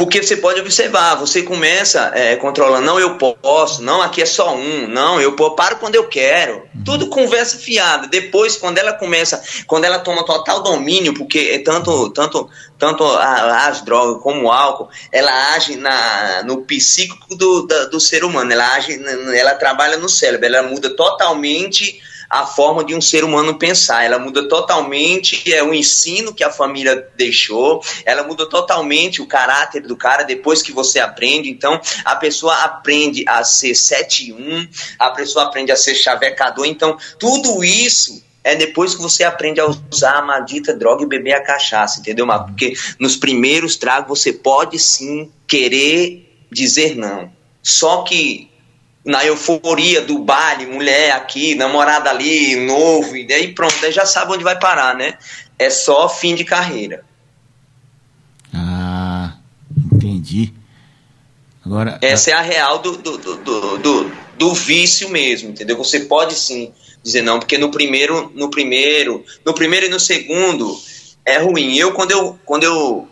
[0.01, 4.55] Porque você pode observar, você começa é, controlando, não, eu posso, não, aqui é só
[4.55, 6.63] um, não, eu paro quando eu quero.
[6.73, 6.83] Uhum.
[6.83, 8.07] Tudo conversa fiada.
[8.07, 13.81] Depois, quando ela começa, quando ela toma total domínio, porque é tanto, tanto, tanto as
[13.81, 18.99] drogas como o álcool, ela age na, no psíquico do, do ser humano, ela age,
[19.35, 24.05] ela trabalha no cérebro, ela muda totalmente a forma de um ser humano pensar.
[24.05, 29.81] Ela muda totalmente é o ensino que a família deixou, ela muda totalmente o caráter
[29.81, 31.49] do cara depois que você aprende.
[31.49, 36.65] Então, a pessoa aprende a ser 7-1, a pessoa aprende a ser chavecador.
[36.65, 41.33] Então, tudo isso é depois que você aprende a usar a maldita droga e beber
[41.33, 42.47] a cachaça, entendeu, Marco?
[42.47, 47.31] Porque nos primeiros tragos você pode sim querer dizer não.
[47.61, 48.50] Só que
[49.03, 54.33] na euforia do baile, mulher aqui, namorada ali, novo, e daí pronto, aí já sabe
[54.33, 55.17] onde vai parar, né?
[55.57, 57.03] É só fim de carreira.
[58.53, 59.33] Ah,
[59.93, 60.53] entendi.
[61.65, 65.77] Agora, Essa é a real do, do, do, do, do vício mesmo, entendeu?
[65.77, 70.79] Você pode sim dizer não, porque no primeiro, no primeiro, no primeiro e no segundo
[71.25, 71.75] é ruim.
[71.75, 73.07] Eu quando eu quando eu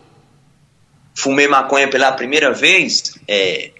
[1.14, 3.70] fumei maconha pela primeira vez, é,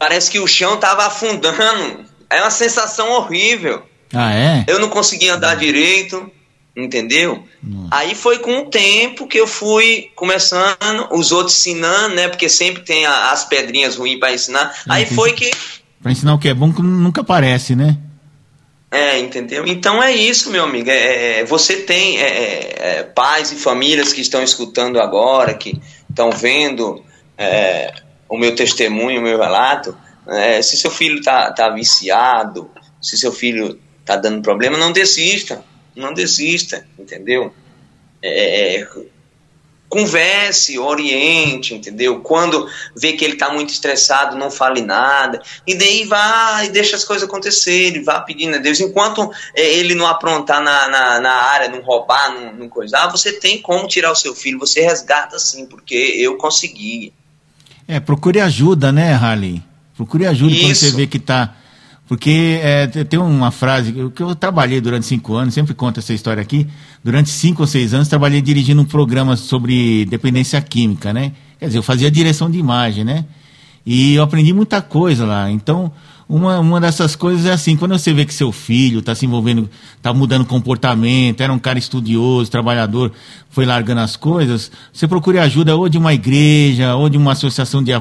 [0.00, 2.06] Parece que o chão tava afundando.
[2.30, 3.82] É uma sensação horrível.
[4.14, 4.64] Ah, é?
[4.66, 6.32] Eu não conseguia andar direito.
[6.74, 7.44] Entendeu?
[7.90, 12.28] Aí foi com o tempo que eu fui começando, os outros ensinando, né?
[12.28, 14.72] Porque sempre tem a, as pedrinhas ruins para ensinar.
[14.88, 15.50] Aí foi que.
[16.00, 17.98] Para ensinar o que é bom que nunca aparece, né?
[18.90, 19.66] É, entendeu?
[19.66, 20.88] Então é isso, meu amigo.
[20.88, 25.80] É, é você tem é, é, é, pais e famílias que estão escutando agora, que
[26.08, 27.04] estão vendo
[27.36, 27.92] é,
[28.30, 29.94] o meu testemunho, o meu relato.
[30.62, 32.70] se seu filho está tá viciado,
[33.02, 35.62] se seu filho está dando problema, não desista.
[35.94, 37.52] Não desista, entendeu?
[38.22, 38.86] É,
[39.90, 42.20] converse, oriente, entendeu?
[42.20, 45.42] Quando vê que ele está muito estressado, não fale nada.
[45.66, 48.78] E daí vá e deixa as coisas acontecerem, vá pedindo a Deus.
[48.78, 53.32] Enquanto é, ele não aprontar na, na, na, área, não roubar, não, não coisar, você
[53.32, 57.12] tem como tirar o seu filho, você resgata sim, porque eu consegui.
[57.90, 59.62] É, procure ajuda, né, Harley?
[59.96, 60.62] Procure ajuda Isso.
[60.62, 61.54] quando você vê que está
[62.10, 66.42] porque é, tem uma frase que eu trabalhei durante cinco anos, sempre conto essa história
[66.42, 66.66] aqui.
[67.04, 71.30] Durante cinco ou seis anos, trabalhei dirigindo um programa sobre dependência química, né?
[71.60, 73.24] Quer dizer, eu fazia direção de imagem, né?
[73.86, 75.48] E eu aprendi muita coisa lá.
[75.52, 75.92] Então,
[76.30, 79.68] uma, uma dessas coisas é assim, quando você vê que seu filho está se envolvendo,
[79.96, 83.10] está mudando comportamento, era um cara estudioso, trabalhador,
[83.50, 87.82] foi largando as coisas, você procure ajuda ou de uma igreja, ou de uma associação
[87.82, 88.00] de uh,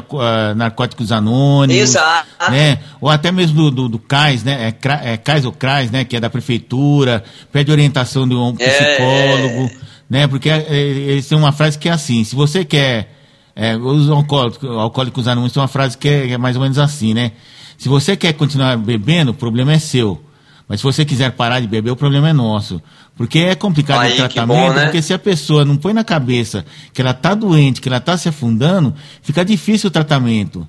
[0.56, 1.82] narcóticos anônimos.
[1.82, 2.52] Exato.
[2.52, 2.78] Né?
[3.02, 4.70] Ou até mesmo do, do, do CAIS, né?
[4.70, 6.06] É, é CAIS ou CRAIS, né?
[6.06, 8.70] Que é da prefeitura, pede orientação de um é.
[8.70, 9.78] psicólogo, é...
[10.08, 10.28] né?
[10.28, 13.16] Porque é, é, eles têm uma frase que é assim, se você quer.
[13.56, 17.14] É, os alcoólicos, alcoólicos anônimos tem uma frase que é, é mais ou menos assim,
[17.14, 17.32] né?
[17.80, 20.22] Se você quer continuar bebendo, o problema é seu.
[20.68, 22.82] Mas se você quiser parar de beber, o problema é nosso.
[23.16, 24.84] Porque é complicado Aí, o tratamento, bom, né?
[24.84, 28.18] porque se a pessoa não põe na cabeça que ela está doente, que ela está
[28.18, 30.68] se afundando, fica difícil o tratamento.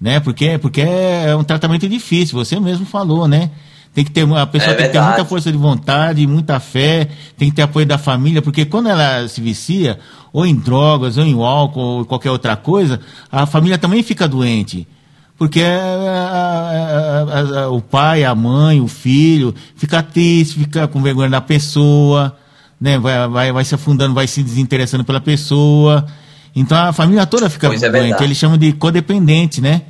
[0.00, 0.18] Né?
[0.18, 3.52] Porque, porque é um tratamento difícil, você mesmo falou, né?
[3.94, 7.08] Tem que ter, a pessoa é tem que ter muita força de vontade, muita fé,
[7.36, 9.98] tem que ter apoio da família, porque quando ela se vicia,
[10.32, 14.86] ou em drogas, ou em álcool, ou qualquer outra coisa, a família também fica doente
[15.38, 21.30] porque a, a, a, o pai, a mãe, o filho fica triste, fica com vergonha
[21.30, 22.36] da pessoa,
[22.80, 22.98] né?
[22.98, 26.04] vai, vai, vai se afundando, vai se desinteressando pela pessoa.
[26.56, 28.20] Então a família toda fica pois é doente.
[28.20, 29.82] É Eles chamam de codependente, né?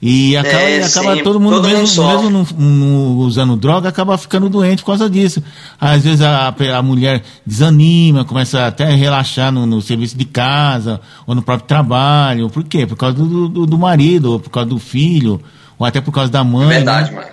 [0.00, 4.16] E acaba, é, acaba sim, todo mundo, todo mesmo, mundo mesmo não, usando droga, acaba
[4.16, 5.42] ficando doente por causa disso.
[5.80, 11.00] Às vezes a, a mulher desanima, começa até a relaxar no, no, serviço de casa,
[11.26, 12.48] ou no próprio trabalho.
[12.48, 12.86] Por quê?
[12.86, 15.42] Por causa do, do, do marido, ou por causa do filho,
[15.76, 16.66] ou até por causa da mãe.
[16.66, 17.16] É verdade, né?
[17.16, 17.30] mano.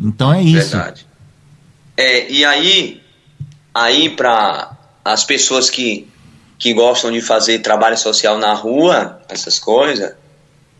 [0.00, 0.76] Então é isso.
[0.76, 1.06] Verdade.
[1.96, 3.00] É, e aí,
[3.72, 4.72] aí para
[5.04, 6.08] as pessoas que,
[6.58, 10.14] que gostam de fazer trabalho social na rua, essas coisas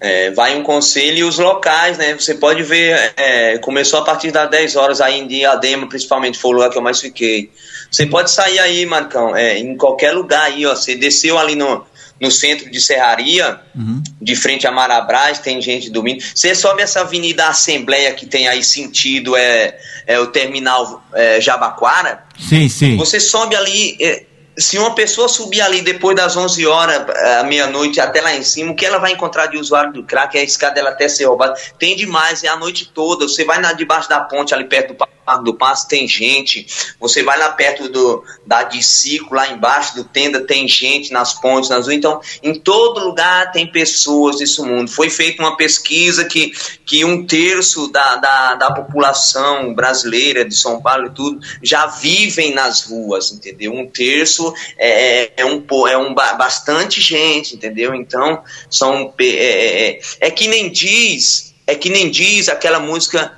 [0.01, 2.15] é, vai um conselho e os locais, né?
[2.15, 6.51] Você pode ver, é, começou a partir das 10 horas aí em Diadema, principalmente, foi
[6.53, 7.51] o lugar que eu mais fiquei.
[7.91, 10.75] Você pode sair aí, Marcão, é, em qualquer lugar aí, ó.
[10.75, 11.85] Você desceu ali no,
[12.21, 14.03] no centro de Serraria, uhum.
[14.21, 16.23] de frente a Marabras, tem gente dormindo.
[16.35, 22.25] Você sobe essa avenida Assembleia que tem aí sentido, é, é o terminal é, Jabaquara.
[22.39, 22.97] Sim, sim.
[22.97, 24.25] Você sobe ali, é,
[24.59, 27.07] se uma pessoa subir ali depois das 11 horas,
[27.41, 30.37] à meia-noite, até lá em cima, o que ela vai encontrar de usuário do crack
[30.37, 31.55] é a escada dela até ser roubada.
[31.79, 33.29] Tem demais, é a noite toda.
[33.29, 34.95] Você vai na, debaixo da ponte, ali perto do
[35.29, 36.67] Parque do Passo, tem gente.
[36.99, 41.69] Você vai lá perto do, da Dicico, lá embaixo do Tenda, tem gente nas pontes,
[41.69, 41.97] nas ruas.
[41.99, 44.91] Então, em todo lugar tem pessoas desse mundo.
[44.91, 46.53] Foi feita uma pesquisa que,
[46.87, 52.55] que um terço da, da, da população brasileira de São Paulo e tudo já vivem
[52.55, 53.73] nas ruas, entendeu?
[53.75, 57.95] Um terço é, é, um, é um bastante gente, entendeu?
[57.95, 59.13] Então, são.
[59.19, 63.37] É, é, é, é que nem diz, é que nem diz aquela música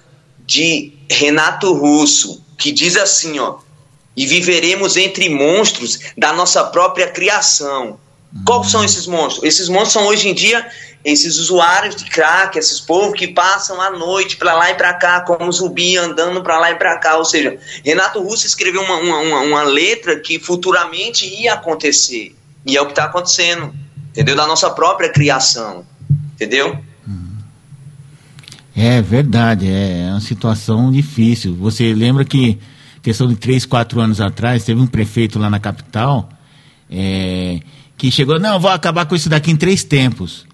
[0.51, 3.59] de Renato Russo, que diz assim, ó.
[4.17, 8.01] E viveremos entre monstros da nossa própria criação.
[8.45, 9.45] Quais são esses monstros?
[9.45, 10.69] Esses monstros são hoje em dia
[11.05, 15.21] esses usuários de crack, esses povos que passam a noite para lá e para cá,
[15.21, 17.17] como zumbi, andando para lá e para cá.
[17.17, 22.35] Ou seja, Renato Russo escreveu uma, uma, uma, letra que futuramente ia acontecer.
[22.67, 23.73] E é o que está acontecendo,
[24.11, 24.35] entendeu?
[24.35, 25.87] Da nossa própria criação,
[26.35, 26.77] entendeu?
[28.83, 31.55] É verdade, é uma situação difícil.
[31.57, 32.57] Você lembra que,
[33.03, 36.31] questão de três, quatro anos atrás, teve um prefeito lá na capital
[36.91, 37.61] é,
[37.99, 40.47] que chegou, não, vou acabar com isso daqui em três tempos.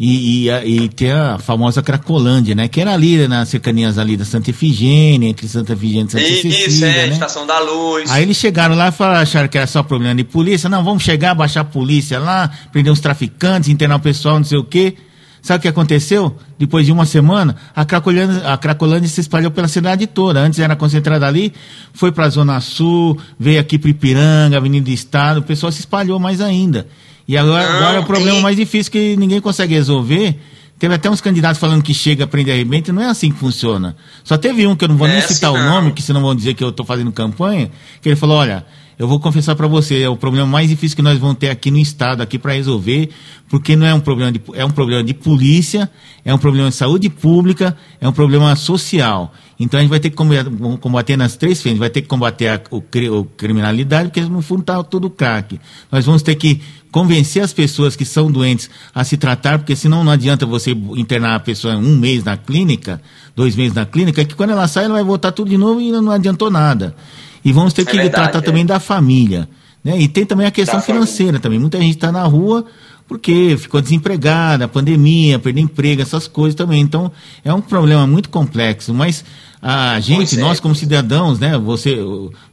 [0.00, 2.68] E, e, e, tem a famosa Cracolândia, né?
[2.68, 6.66] Que era ali nas cercanias ali da Santa Efigênia, entre Santa Efigênia e Santa Cecília.
[6.68, 7.08] Isso, é, né?
[7.08, 8.10] Estação da Luz.
[8.10, 10.70] Aí eles chegaram lá e falaram, acharam que era só problema de polícia.
[10.70, 14.56] Não, vamos chegar, baixar a polícia lá, prender os traficantes, internar o pessoal, não sei
[14.56, 14.94] o quê.
[15.40, 16.36] Sabe o que aconteceu?
[16.58, 20.40] Depois de uma semana, a Cracolândia, a Cracolândia se espalhou pela cidade toda.
[20.40, 21.52] Antes era concentrada ali,
[21.92, 25.80] foi para a Zona Sul, veio aqui para Ipiranga, Avenida do Estado, o pessoal se
[25.80, 26.86] espalhou mais ainda.
[27.26, 30.38] E agora, agora é o problema mais difícil que ninguém consegue resolver.
[30.78, 33.96] Teve até uns candidatos falando que chega, prende arrebenta, não é assim que funciona.
[34.22, 36.20] Só teve um que eu não vou é nem citar assim, o nome, que senão
[36.20, 37.70] vão dizer que eu estou fazendo campanha,
[38.00, 38.64] que ele falou, olha,
[38.98, 41.70] eu vou confessar para você, é o problema mais difícil que nós vamos ter aqui
[41.70, 43.10] no estado aqui para resolver,
[43.48, 45.88] porque não é um problema de é um problema de polícia,
[46.24, 49.32] é um problema de saúde pública, é um problema social.
[49.60, 52.60] Então a gente vai ter que combater, nas três frentes, vai ter que combater a
[52.70, 55.60] o, criminalidade, porque no fundo está tudo crack.
[55.90, 60.02] Nós vamos ter que convencer as pessoas que são doentes a se tratar, porque senão
[60.02, 63.00] não adianta você internar a pessoa um mês na clínica,
[63.36, 65.92] dois meses na clínica, que quando ela sai ela vai voltar tudo de novo e
[65.92, 66.94] não adiantou nada.
[67.44, 68.42] E vamos ter é que verdade, tratar é.
[68.42, 69.48] também da família.
[69.82, 69.98] Né?
[69.98, 71.40] E tem também a questão da financeira família.
[71.40, 71.58] também.
[71.58, 72.64] Muita gente está na rua
[73.08, 76.82] porque ficou desempregada, pandemia, perdeu emprego, essas coisas também.
[76.82, 77.10] Então,
[77.42, 79.24] é um problema muito complexo, mas
[79.60, 80.40] a gente, é.
[80.40, 81.96] nós como cidadãos, né, você,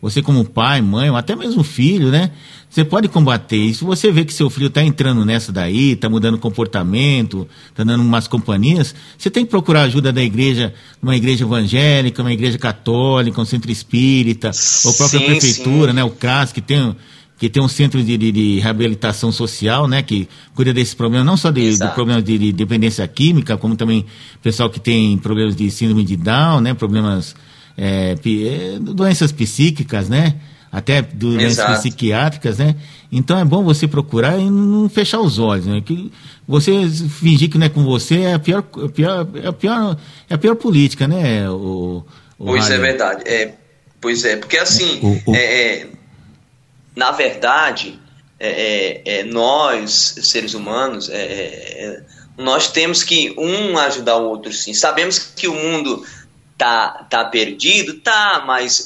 [0.01, 2.31] você como pai, mãe, ou até mesmo filho, né,
[2.69, 3.73] você pode combater.
[3.73, 8.01] Se você vê que seu filho está entrando nessa daí, está mudando comportamento, está dando
[8.01, 13.41] umas companhias, você tem que procurar ajuda da igreja, uma igreja evangélica, uma igreja católica,
[13.41, 14.51] um centro espírita,
[14.85, 15.97] ou a própria sim, prefeitura, sim.
[15.97, 16.95] né, o CAS, que tem
[17.37, 21.35] que tem um centro de, de, de, reabilitação social, né, que cuida desse problema, não
[21.35, 24.05] só de, do problema de, de, dependência química, como também
[24.41, 27.35] pessoal que tem problemas de síndrome de Down, né, problemas,
[27.77, 30.35] é, é doenças psíquicas, né,
[30.71, 32.75] até doenças psiquiátricas, né.
[33.11, 36.11] Então é bom você procurar e não fechar os olhos, né, que
[36.47, 39.53] você fingir que não é com você é a pior, é a pior, é a
[39.53, 39.97] pior,
[40.29, 42.05] é a pior política, né, o,
[42.39, 43.55] o pois é verdade, é,
[43.99, 45.35] pois é, porque assim, o, o...
[45.35, 45.94] É, é
[46.95, 47.99] na verdade,
[48.39, 52.03] é, é, é, nós, seres humanos, é, é,
[52.37, 54.73] nós temos que um ajudar o outro sim.
[54.73, 56.05] Sabemos que o mundo
[56.57, 58.83] tá, tá perdido, tá, mas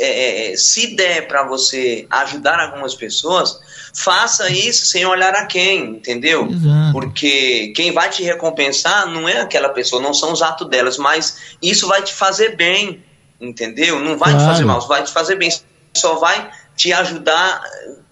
[0.56, 3.60] se der para você ajudar algumas pessoas,
[3.93, 6.48] faça isso sem olhar a quem, entendeu?
[6.48, 6.91] Exato.
[6.93, 11.56] Porque quem vai te recompensar não é aquela pessoa, não são os atos delas, mas
[11.62, 13.04] isso vai te fazer bem,
[13.41, 14.00] entendeu?
[14.00, 14.45] Não vai claro.
[14.45, 15.50] te fazer mal, vai te fazer bem.
[15.95, 17.62] Só vai te ajudar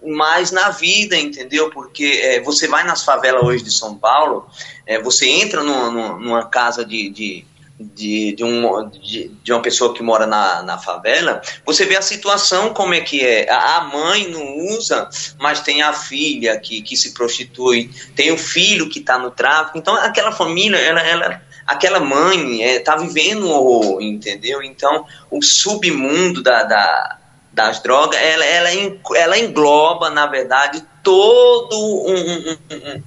[0.02, 1.70] mais na vida, entendeu?
[1.70, 4.48] Porque é, você vai nas favelas hoje de São Paulo,
[4.86, 7.44] é, você entra numa, numa casa de, de,
[7.78, 12.02] de, de, um, de, de, uma pessoa que mora na, na favela, você vê a
[12.02, 13.50] situação como é que é.
[13.50, 15.08] A mãe não usa,
[15.38, 19.78] mas tem a filha que, que se prostitui, tem o filho que está no tráfico.
[19.78, 24.62] Então, aquela família, ela, ela aquela mãe está é, vivendo um horror, entendeu?
[24.62, 27.17] Então, o submundo da, da
[27.58, 28.70] das drogas, ela, ela,
[29.16, 33.02] ela engloba, na verdade, todo um, um,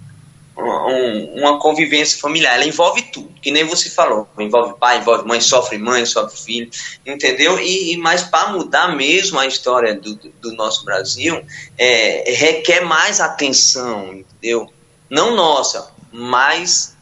[0.58, 2.56] um, uma convivência familiar.
[2.56, 4.28] Ela envolve tudo, que nem você falou.
[4.38, 6.70] Envolve pai, envolve mãe, sofre mãe, sofre filho,
[7.06, 7.58] entendeu?
[7.60, 11.42] E, mas para mudar mesmo a história do, do nosso Brasil,
[11.78, 14.70] é, requer mais atenção, entendeu?
[15.10, 16.94] Não nossa, mas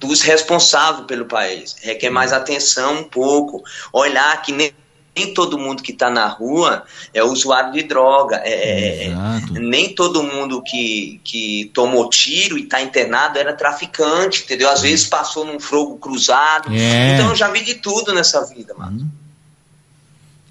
[0.00, 1.76] dos responsáveis pelo país.
[1.82, 3.62] Requer mais atenção um pouco.
[3.92, 4.74] Olhar que nem
[5.16, 8.36] nem todo mundo que está na rua é usuário de droga.
[8.44, 14.42] É, é, é nem todo mundo que, que tomou tiro e está internado era traficante,
[14.44, 14.70] entendeu?
[14.70, 16.70] Às vezes passou num fogo cruzado.
[16.70, 17.14] É.
[17.14, 19.02] Então eu já vi de tudo nessa vida, mano.
[19.02, 19.08] Hum.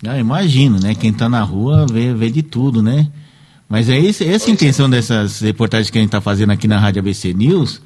[0.07, 0.93] Ah, imagino, né?
[0.93, 3.07] Quem está na rua vê, vê de tudo, né?
[3.67, 6.79] Mas é esse, essa a intenção dessas reportagens que a gente está fazendo aqui na
[6.79, 7.81] Rádio ABC News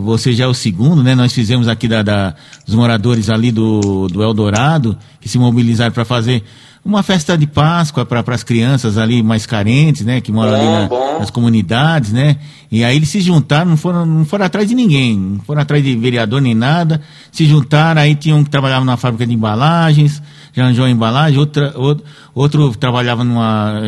[0.00, 1.14] você já é o segundo, né?
[1.14, 2.34] Nós fizemos aqui da, da
[2.66, 6.42] dos moradores ali do, do Eldorado, que se mobilizaram para fazer
[6.84, 10.20] uma festa de Páscoa para as crianças ali mais carentes, né?
[10.20, 12.36] Que moram bom, ali na, nas comunidades, né?
[12.70, 15.82] E aí eles se juntaram, não foram, não foram atrás de ninguém, não foram atrás
[15.82, 20.20] de vereador nem nada, se juntaram, aí tinha um que trabalhava na fábrica de embalagens,
[20.60, 23.80] arranjou a embalagem, outra, outro, outro trabalhava numa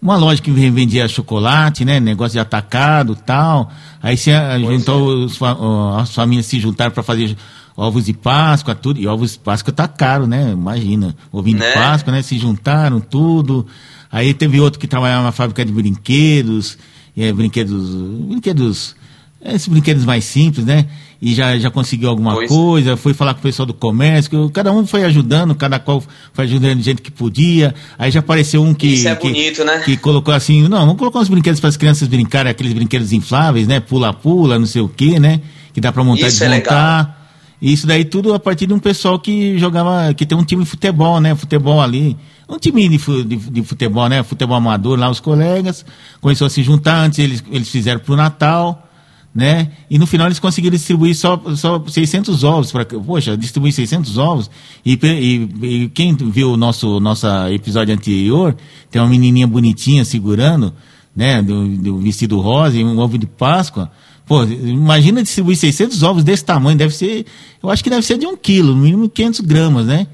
[0.00, 1.98] uma loja que vendia chocolate, né?
[1.98, 3.70] Negócio de atacado tal.
[4.02, 6.00] Aí se juntou, é.
[6.00, 7.36] as famílias se juntaram para fazer
[7.76, 9.00] ovos de Páscoa, tudo.
[9.00, 10.52] E ovos de Páscoa tá caro, né?
[10.52, 11.16] Imagina.
[11.32, 11.68] Ovinho né?
[11.68, 12.22] de Páscoa, né?
[12.22, 13.66] Se juntaram tudo.
[14.12, 16.76] Aí teve outro que trabalhava na fábrica de brinquedos,
[17.16, 17.94] é, brinquedos,
[18.28, 18.96] brinquedos,
[19.42, 20.86] esses brinquedos mais simples, né?
[21.22, 22.50] E já, já conseguiu alguma pois.
[22.50, 26.02] coisa, foi falar com o pessoal do comércio, cada um foi ajudando, cada qual
[26.32, 27.74] foi ajudando gente que podia.
[27.98, 28.86] Aí já apareceu um que.
[28.86, 29.82] Isso é que, bonito, né?
[29.84, 33.68] Que colocou assim, não, vamos colocar uns brinquedos para as crianças brincarem, aqueles brinquedos infláveis,
[33.68, 33.80] né?
[33.80, 35.42] Pula-pula, não sei o quê, né?
[35.74, 37.18] Que dá para montar e desmontar.
[37.62, 40.64] É isso daí tudo a partir de um pessoal que jogava, que tem um time
[40.64, 41.34] de futebol, né?
[41.34, 42.16] Futebol ali.
[42.48, 44.22] Um time de, de, de futebol, né?
[44.22, 45.84] Futebol amador lá, os colegas.
[46.20, 47.04] Começou a se juntar.
[47.04, 48.89] Antes eles, eles fizeram pro Natal.
[49.34, 49.70] Né?
[49.88, 52.72] E no final eles conseguiram distribuir só, só 600 ovos.
[52.72, 54.50] Pra, poxa, distribuir 600 ovos.
[54.84, 58.56] E, e, e quem viu o nosso nossa episódio anterior,
[58.90, 60.74] tem uma menininha bonitinha segurando,
[61.14, 61.40] né?
[61.42, 63.90] Do, do vestido rosa e um ovo de Páscoa.
[64.26, 67.26] Pô, imagina distribuir 600 ovos desse tamanho, deve ser,
[67.60, 70.06] eu acho que deve ser de um quilo, no mínimo 500 gramas, né?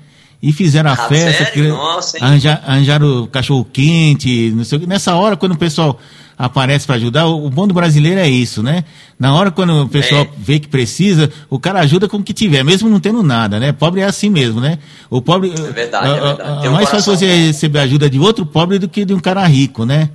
[0.43, 4.87] E fizeram a ah, festa, que, Nossa, arranjar, arranjaram cachorro quente, não sei o que.
[4.87, 5.99] Nessa hora, quando o pessoal
[6.39, 7.27] aparece para ajudar.
[7.27, 8.85] O, bom do brasileiro é isso, né?
[9.19, 10.29] Na hora quando o pessoal é.
[10.37, 13.73] vê que precisa, o cara ajuda com o que tiver, mesmo não tendo nada, né?
[13.73, 14.79] Pobre é assim mesmo, né?
[15.09, 15.51] O pobre.
[15.51, 16.67] É verdade, é, é verdade.
[16.67, 19.85] É mais fácil você receber ajuda de outro pobre do que de um cara rico,
[19.85, 20.11] né?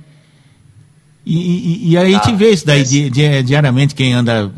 [1.24, 4.50] E, e, e aí ah, a gente vê isso daí di, di, diariamente, quem anda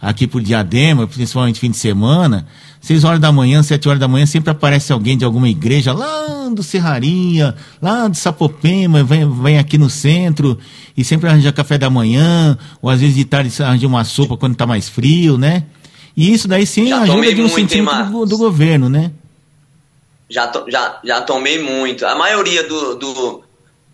[0.00, 2.46] aqui por Diadema, principalmente fim de semana,
[2.82, 6.48] seis horas da manhã, sete horas da manhã, sempre aparece alguém de alguma igreja lá
[6.52, 10.58] do Serraria, lá do Sapopema, vem, vem aqui no centro
[10.96, 14.52] e sempre arranja café da manhã, ou às vezes de tarde arranja uma sopa quando
[14.54, 15.64] está mais frio, né?
[16.16, 19.12] E isso daí sim já ajuda de um centímetro do, do, governo, né?
[20.28, 22.04] Já, to, já, já tomei muito.
[22.04, 23.42] A maioria do, do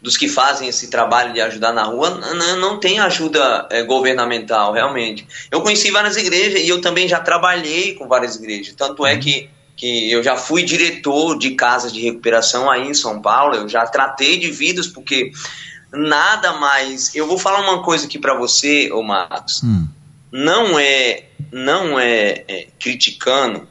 [0.08, 2.08] dos que fazem esse trabalho de ajudar na rua
[2.56, 5.28] não tem ajuda é, governamental, realmente.
[5.50, 8.74] Eu conheci várias igrejas e eu também já trabalhei com várias igrejas.
[8.74, 9.20] Tanto é uhum.
[9.20, 13.68] que, que eu já fui diretor de casas de recuperação aí em São Paulo, eu
[13.68, 15.30] já tratei de vidas, porque
[15.92, 17.14] nada mais.
[17.14, 19.62] Eu vou falar uma coisa aqui para você, ô Marcos.
[19.62, 19.86] Hum.
[20.32, 23.68] Não é, não é, é, criticando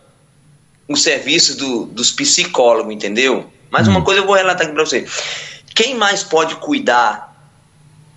[0.87, 3.51] o serviço do, dos psicólogos, entendeu?
[3.71, 3.91] Mas hum.
[3.91, 5.03] uma coisa eu vou relatar aqui para você.
[5.77, 7.27] Quem mais pode cuidar?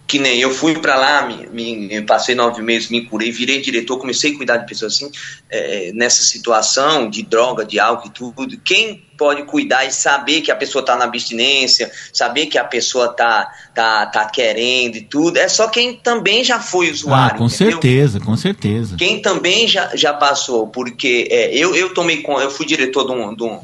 [0.07, 3.99] Que nem eu fui para lá, me, me, passei nove meses, me curei, virei diretor,
[3.99, 5.11] comecei a cuidar de pessoas assim,
[5.51, 8.59] é, nessa situação de droga, de álcool e tudo.
[8.65, 13.11] Quem pode cuidar e saber que a pessoa está na abstinência, saber que a pessoa
[13.11, 17.37] está tá, tá querendo e tudo, é só quem também já foi usuário.
[17.37, 17.73] Ah, com entendeu?
[17.73, 18.97] certeza, com certeza.
[18.97, 23.35] Quem também já, já passou, porque é, eu, eu tomei eu fui diretor de um,
[23.35, 23.61] de um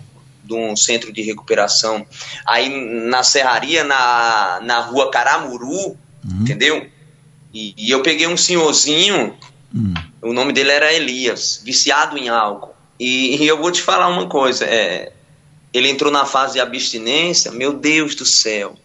[0.47, 2.07] de um centro de recuperação
[2.47, 2.69] aí
[3.09, 5.97] na Serraria, na, na rua Caramuru, uhum.
[6.41, 6.89] entendeu?
[7.53, 9.37] E, e, eu peguei um senhorzinho,
[9.75, 9.95] uhum.
[10.23, 12.75] o nome dele era Elias, viciado em álcool.
[12.99, 15.13] E, e eu vou te falar uma coisa, é,
[15.73, 18.77] ele entrou na fase de abstinência, meu Deus do céu.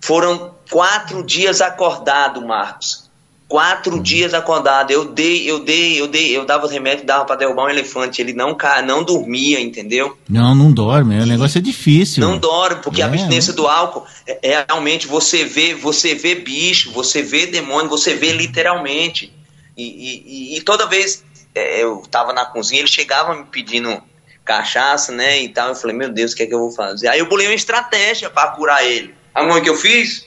[0.00, 3.05] Foram quatro dias acordado, Marcos.
[3.48, 4.02] Quatro uhum.
[4.02, 4.90] dias acordado.
[4.90, 8.20] Eu dei, eu dei, eu dei, eu dava remédio, dava para derrubar um elefante.
[8.20, 10.18] Ele não não dormia, entendeu?
[10.28, 11.20] Não, não dorme.
[11.20, 12.26] O negócio é difícil.
[12.26, 13.04] Não dorme, porque é.
[13.04, 17.88] a abstinência do álcool é, é, realmente você vê, você vê bicho, você vê demônio,
[17.88, 19.32] você vê literalmente.
[19.76, 21.22] E, e, e toda vez
[21.54, 24.02] é, eu tava na cozinha, ele chegava me pedindo
[24.44, 25.70] cachaça, né, e tal.
[25.70, 27.08] Eu falei, meu Deus, o que é que eu vou fazer?
[27.08, 29.14] Aí eu bolei uma estratégia para curar ele.
[29.34, 30.26] A mãe que eu fiz?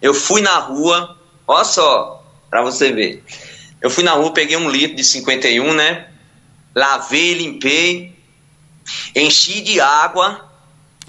[0.00, 1.16] Eu fui na rua
[1.52, 3.22] Olha só, para você ver.
[3.80, 6.06] Eu fui na rua, peguei um litro de 51, né?
[6.74, 8.14] Lavei, limpei,
[9.14, 10.52] enchi de água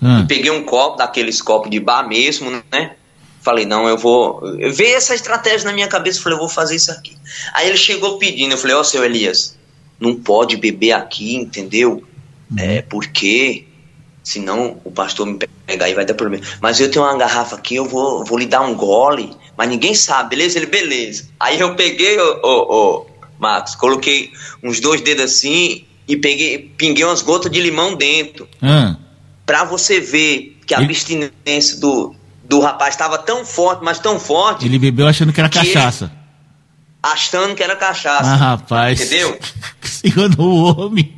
[0.03, 0.27] hum.
[0.27, 2.95] peguei um copo, daqueles copos de bar mesmo, né?
[3.41, 4.41] Falei, não, eu vou.
[4.57, 7.15] Eu veio essa estratégia na minha cabeça, falei, eu vou fazer isso aqui.
[7.53, 9.57] Aí ele chegou pedindo, eu falei, ó, oh, seu Elias,
[9.99, 12.03] não pode beber aqui, entendeu?
[12.57, 13.65] É, porque
[14.23, 16.45] senão o pastor me pegar e vai dar problema.
[16.61, 19.93] Mas eu tenho uma garrafa aqui, eu vou, vou lhe dar um gole mas ninguém
[19.93, 20.57] sabe, beleza?
[20.57, 21.27] Ele, beleza.
[21.39, 23.05] Aí eu peguei, ô, ô, ô,
[23.39, 24.31] Marcos, coloquei
[24.63, 28.47] uns dois dedos assim e peguei, pinguei umas gotas de limão dentro.
[28.61, 28.95] Hum.
[29.45, 30.85] Pra você ver que a e...
[30.85, 34.65] abstinência do, do rapaz estava tão forte, mas tão forte.
[34.65, 36.05] Ele bebeu achando que era que cachaça.
[36.05, 36.23] Ele,
[37.03, 38.29] achando que era cachaça.
[38.29, 39.01] Ah, rapaz.
[39.01, 39.37] Entendeu?
[39.81, 41.13] Se enganou o homem.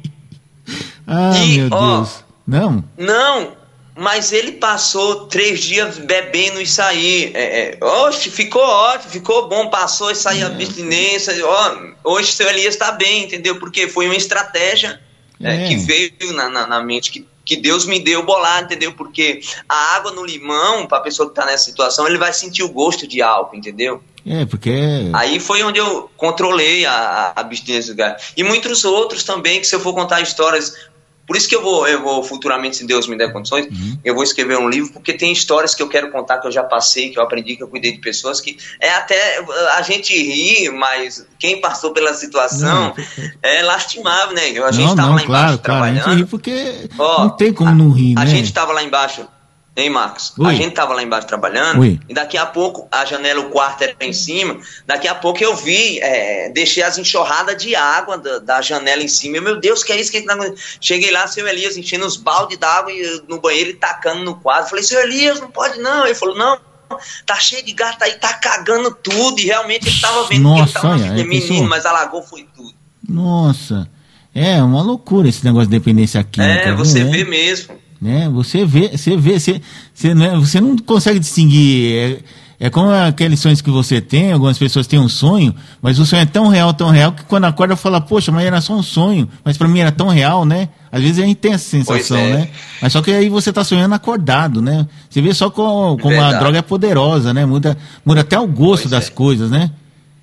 [1.08, 2.26] Ah, e, meu ó, Deus.
[2.48, 2.84] Não?
[2.98, 3.52] Não,
[3.98, 7.32] mas ele passou três dias bebendo isso aí.
[7.34, 11.34] É, é, oxe, ficou ótimo, ficou bom, passou isso aí, a abstinência.
[11.46, 13.58] Ó, hoje o seu Elias está bem, entendeu?
[13.58, 15.00] Porque foi uma estratégia
[15.42, 15.66] é.
[15.66, 18.92] É, que veio na, na, na, mente, que, que Deus me deu bolar, entendeu?
[18.92, 22.64] Porque a água no limão, para a pessoa que está nessa situação, ele vai sentir
[22.64, 24.04] o gosto de álcool, entendeu?
[24.26, 24.74] É, porque.
[25.14, 28.34] Aí foi onde eu controlei a, a abstinência do gás.
[28.36, 30.74] E muitos outros também, que se eu for contar histórias
[31.28, 33.98] por isso que eu vou, eu vou futuramente, se Deus me der condições, uhum.
[34.04, 36.64] eu vou escrever um livro, porque tem histórias que eu quero contar, que eu já
[36.64, 39.44] passei, que eu aprendi, que eu cuidei de pessoas, que é até
[39.76, 44.42] a gente ri, mas quem passou pela situação não, é lastimável, né?
[44.64, 46.04] A gente estava lá embaixo claro, trabalhando.
[46.04, 48.22] Claro, a gente ri porque Ó, não tem como a, não rir, né?
[48.22, 49.28] A gente estava lá embaixo
[49.78, 50.34] Hein, Marcos?
[50.40, 50.54] Oi.
[50.54, 52.00] A gente tava lá embaixo trabalhando Oi.
[52.08, 54.58] e daqui a pouco a janela, o quarto era em cima.
[54.88, 59.08] Daqui a pouco eu vi, é, deixei as enxurradas de água da, da, janela em
[59.10, 59.36] cima.
[59.36, 60.10] Eu, meu Deus, que é isso?
[60.10, 60.38] Que é que tá...
[60.80, 62.94] Cheguei lá, seu Elias, enchendo os baldes d'água
[63.28, 64.70] no banheiro e tacando no quadro.
[64.70, 66.06] Falei, seu Elias, não pode não.
[66.06, 66.58] Ele falou, não,
[67.26, 69.42] tá cheio de gato aí, tá cagando tudo.
[69.42, 71.64] E realmente ele tava vendo Nossa, que ele tava olha, menino, pessoal.
[71.68, 72.74] mas alagou foi tudo.
[73.06, 73.90] Nossa.
[74.34, 76.70] É uma loucura esse negócio de dependência química.
[76.70, 77.84] É, você vê mesmo.
[78.06, 78.30] Né?
[78.30, 79.62] Você vê, você vê, você,
[79.94, 81.96] você, não, é- você não consegue distinguir.
[82.60, 86.06] É, é como aqueles sonhos que você tem, algumas pessoas têm um sonho, mas o
[86.06, 88.84] sonho é tão real, tão real, que quando acorda fala, poxa, mas era só um
[88.84, 90.70] sonho, mas para mim era tão real, né?
[90.90, 92.30] Às vezes a gente tem essa sensação, é.
[92.34, 92.50] né?
[92.82, 94.88] Mas só que aí você tá sonhando acordado, né?
[95.10, 97.46] Você vê só como, como a droga é poderosa, né?
[97.46, 99.12] Muda, muda até o gosto Pois das é.
[99.12, 99.72] coisas, né?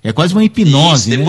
[0.03, 1.25] É quase uma hipnose, Isso, né?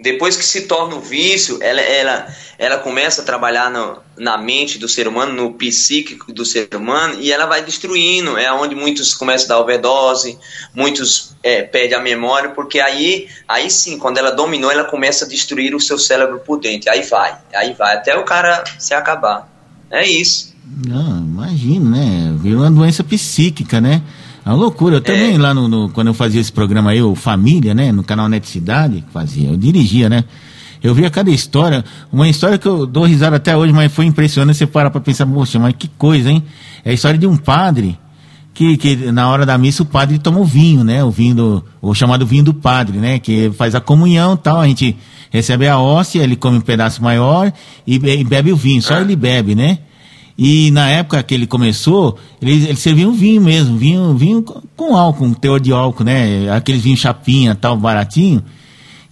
[0.00, 2.26] Depois, que se torna um vício, ela, ela,
[2.56, 7.16] ela começa a trabalhar no- na mente do ser humano, no psíquico do ser humano,
[7.20, 8.38] e ela vai destruindo.
[8.38, 10.38] É onde muitos começam a dar overdose,
[10.72, 15.28] muitos é, perdem a memória, porque aí, aí sim, quando ela dominou, ela começa a
[15.28, 16.90] destruir o seu cérebro por dentro.
[16.92, 19.48] Aí vai, aí vai, até o cara se acabar.
[19.90, 20.54] É isso.
[20.86, 22.36] Não, imagino, né?
[22.40, 24.02] Virou uma doença psíquica, né?
[24.48, 24.96] É uma loucura.
[24.96, 27.92] Eu também, lá no, no- quando eu fazia esse programa aí, o Família, né?
[27.92, 30.24] No canal Net Cidade, que fazia, eu dirigia, né?
[30.82, 34.56] Eu via cada história, uma história que eu dou risada até hoje, mas foi impressionante.
[34.56, 36.42] Você para pra pensar, poxa, mas que coisa, hein?
[36.84, 37.98] É a história de um padre
[38.54, 41.04] que, que na hora da missa o padre toma o vinho, né?
[41.04, 43.18] O vinho do, o chamado vinho do padre, né?
[43.18, 44.96] Que faz a comunhão e tal, a gente
[45.30, 47.52] recebe a hóstia, ele come um pedaço maior
[47.86, 49.00] e, e bebe o vinho, só Ah.
[49.02, 49.80] ele bebe, né?
[50.40, 54.40] E na época que ele começou, ele, ele servia um vinho mesmo, vinho, vinho
[54.76, 56.48] com- álcool, um teor de álcool, né?
[56.54, 58.44] Aqueles vinhos chapinha, tal, baratinho.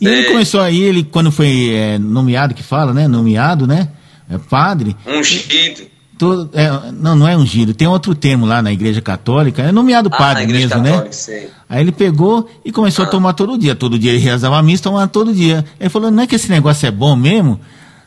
[0.00, 3.08] E ele começou aí, ele quando foi é, nomeado, que fala, né?
[3.08, 3.88] Nomeado, né?
[4.30, 5.82] É, padre, Ungido.
[6.18, 10.08] todo, é, não, não é ungido, tem outro termo lá na igreja católica, é nomeado
[10.12, 11.12] Ah, padre mesmo, católica, né?
[11.12, 11.48] sei.
[11.68, 13.10] Aí ele pegou e começou a Ah.
[13.10, 13.74] tomar todo dia.
[13.74, 15.64] Todo dia ele rezava a missa, tomava todo dia.
[15.80, 17.58] Ele falou, não é que esse negócio é bom mesmo?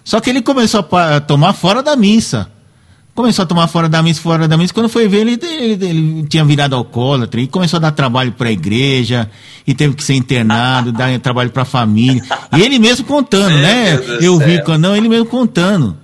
[0.05, 2.49] Só que ele começou a a tomar fora da missa.
[3.19, 4.73] Começou a tomar fora da missa, fora da missa.
[4.73, 8.47] Quando foi ver, ele, ele, ele tinha virado alcoólatra e começou a dar trabalho para
[8.47, 9.29] a igreja
[9.67, 12.23] e teve que ser internado, dar trabalho para a família.
[12.57, 13.97] E ele mesmo contando, Meu né?
[13.97, 14.63] Deus Eu vi, céu.
[14.63, 15.97] quando- não, ele mesmo contando.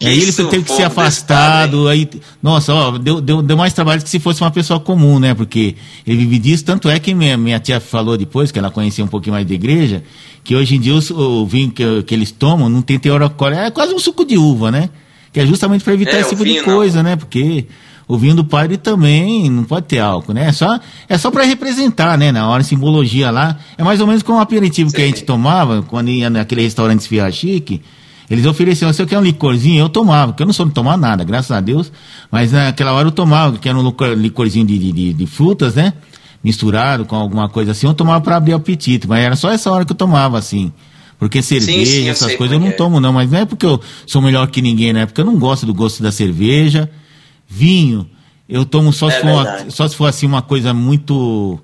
[0.00, 1.86] Que aí ele teve que ser afastado.
[1.86, 2.08] Aí,
[2.42, 5.34] nossa, ó, deu, deu, deu mais trabalho que se fosse uma pessoa comum, né?
[5.34, 6.64] Porque ele vive disso.
[6.64, 9.54] Tanto é que minha, minha tia falou depois, que ela conhecia um pouquinho mais da
[9.54, 10.02] igreja,
[10.42, 13.60] que hoje em dia os- o, vinho que, que eles tomam não tem teor alcoólico.
[13.62, 14.90] É quase um suco de uva, né?
[15.32, 16.74] Que é justamente para evitar É, esse tipo de vinho não.
[16.74, 17.16] coisa, né?
[17.16, 17.66] Porque
[18.06, 20.46] o vinho do padre também não pode ter álcool, né?
[20.48, 22.32] É só, é só para representar, né?
[22.32, 23.58] Na hora, simbologia lá.
[23.76, 25.06] É mais ou menos como o aperitivo que a Sim.
[25.08, 27.82] gente tomava quando ia naquele restaurante esfirra chique.
[28.30, 29.80] Eles ofereciam, você quer um licorzinho?
[29.80, 31.90] Eu tomava, porque eu não sou de tomar nada, graças a Deus.
[32.30, 35.74] Mas naquela hora eu tomava, que era um licor- licorzinho de, de, de- de frutas,
[35.74, 35.94] né?
[36.44, 39.08] Misturado com alguma coisa assim, eu tomava para abrir o apetite.
[39.08, 40.72] Mas era só essa hora que eu tomava, assim.
[41.18, 43.12] Porque cerveja, sim, eu essas coisas eu não é tomo, não.
[43.12, 45.04] Mas não é porque eu sou melhor que ninguém, né?
[45.04, 46.88] Porque eu não gosto do gosto da cerveja.
[47.48, 48.08] Vinho,
[48.48, 51.58] eu tomo só, É se, for uma- só se for assim uma coisa muito.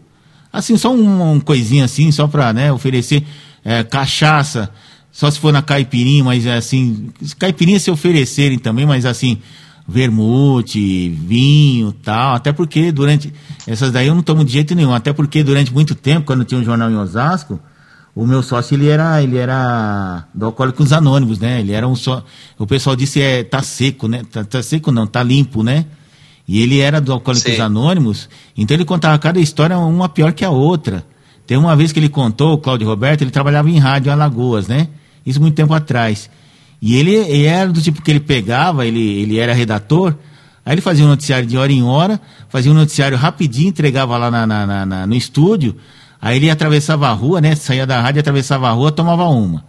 [0.52, 3.24] Assim, só um, um coisinha assim, só pra né, oferecer
[3.64, 4.70] é, cachaça,
[5.10, 9.38] só se for na caipirinha, mas é assim, caipirinha se oferecerem também, mas assim,
[9.86, 13.32] vermute, vinho tal, até porque durante,
[13.66, 16.60] essas daí eu não tomo de jeito nenhum, até porque durante muito tempo, quando tinha
[16.60, 17.58] um jornal em Osasco,
[18.14, 22.24] o meu sócio, ele era, ele era do Alcoólicos Anônimos, né, ele era um só,
[22.58, 25.84] o pessoal disse, é, tá seco, né, tá, tá seco não, tá limpo, né,
[26.46, 27.60] e ele era do Alcoólicos Sim.
[27.60, 31.04] Anônimos, então ele contava cada história uma pior que a outra.
[31.46, 34.66] Tem uma vez que ele contou, o Cláudio Roberto, ele trabalhava em rádio em Alagoas,
[34.66, 34.88] né?
[35.26, 36.30] Isso muito tempo atrás.
[36.80, 40.14] E ele, ele era do tipo que ele pegava, ele, ele era redator,
[40.64, 44.30] aí ele fazia um noticiário de hora em hora, fazia um noticiário rapidinho, entregava lá
[44.30, 45.76] na, na- na- na- no estúdio,
[46.24, 47.54] aí ele atravessava a rua, né?
[47.54, 49.62] Saía da rádio, atravessava a rua, tomava uma.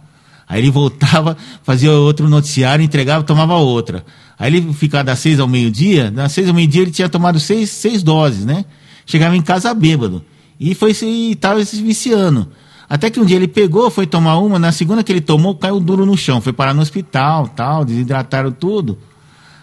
[0.48, 4.04] Aí ele voltava, fazia outro noticiário, entregava, tomava outra.
[4.38, 7.70] Aí ele ficava das seis ao meio-dia, das seis ao meio-dia ele tinha tomado seis,
[7.70, 8.64] seis doses, né?
[9.04, 10.24] Chegava em casa bêbado.
[10.58, 12.48] E foi se e tava se viciando.
[12.88, 15.78] Até que um dia ele pegou, foi tomar uma, na segunda que ele tomou, caiu
[15.78, 18.98] duro no chão, foi parar no hospital, tal, desidrataram tudo.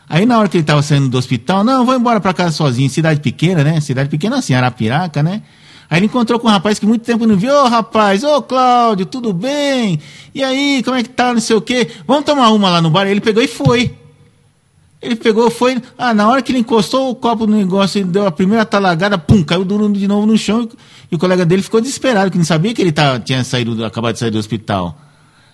[0.09, 2.89] Aí na hora que ele estava saindo do hospital, não, vou embora para casa sozinho,
[2.89, 3.79] cidade pequena, né?
[3.79, 5.41] Cidade pequena assim, Arapiraca, né?
[5.93, 9.05] Aí ele encontrou com um rapaz que muito tempo não viu, ô rapaz, ô Cláudio,
[9.05, 9.99] tudo bem?
[10.33, 11.87] E aí, como é que tá, não sei o quê?
[12.07, 13.05] Vamos tomar uma lá no bar?
[13.05, 13.95] Ele pegou e foi.
[14.99, 15.79] Ele pegou, foi.
[15.95, 19.19] Ah, na hora que ele encostou o copo no negócio, ele deu a primeira talagada,
[19.19, 20.67] pum, caiu duro de novo no chão.
[21.11, 23.85] E o colega dele ficou desesperado, que não sabia que ele tava, tinha saído, do-
[23.85, 24.97] acabado de sair do hospital.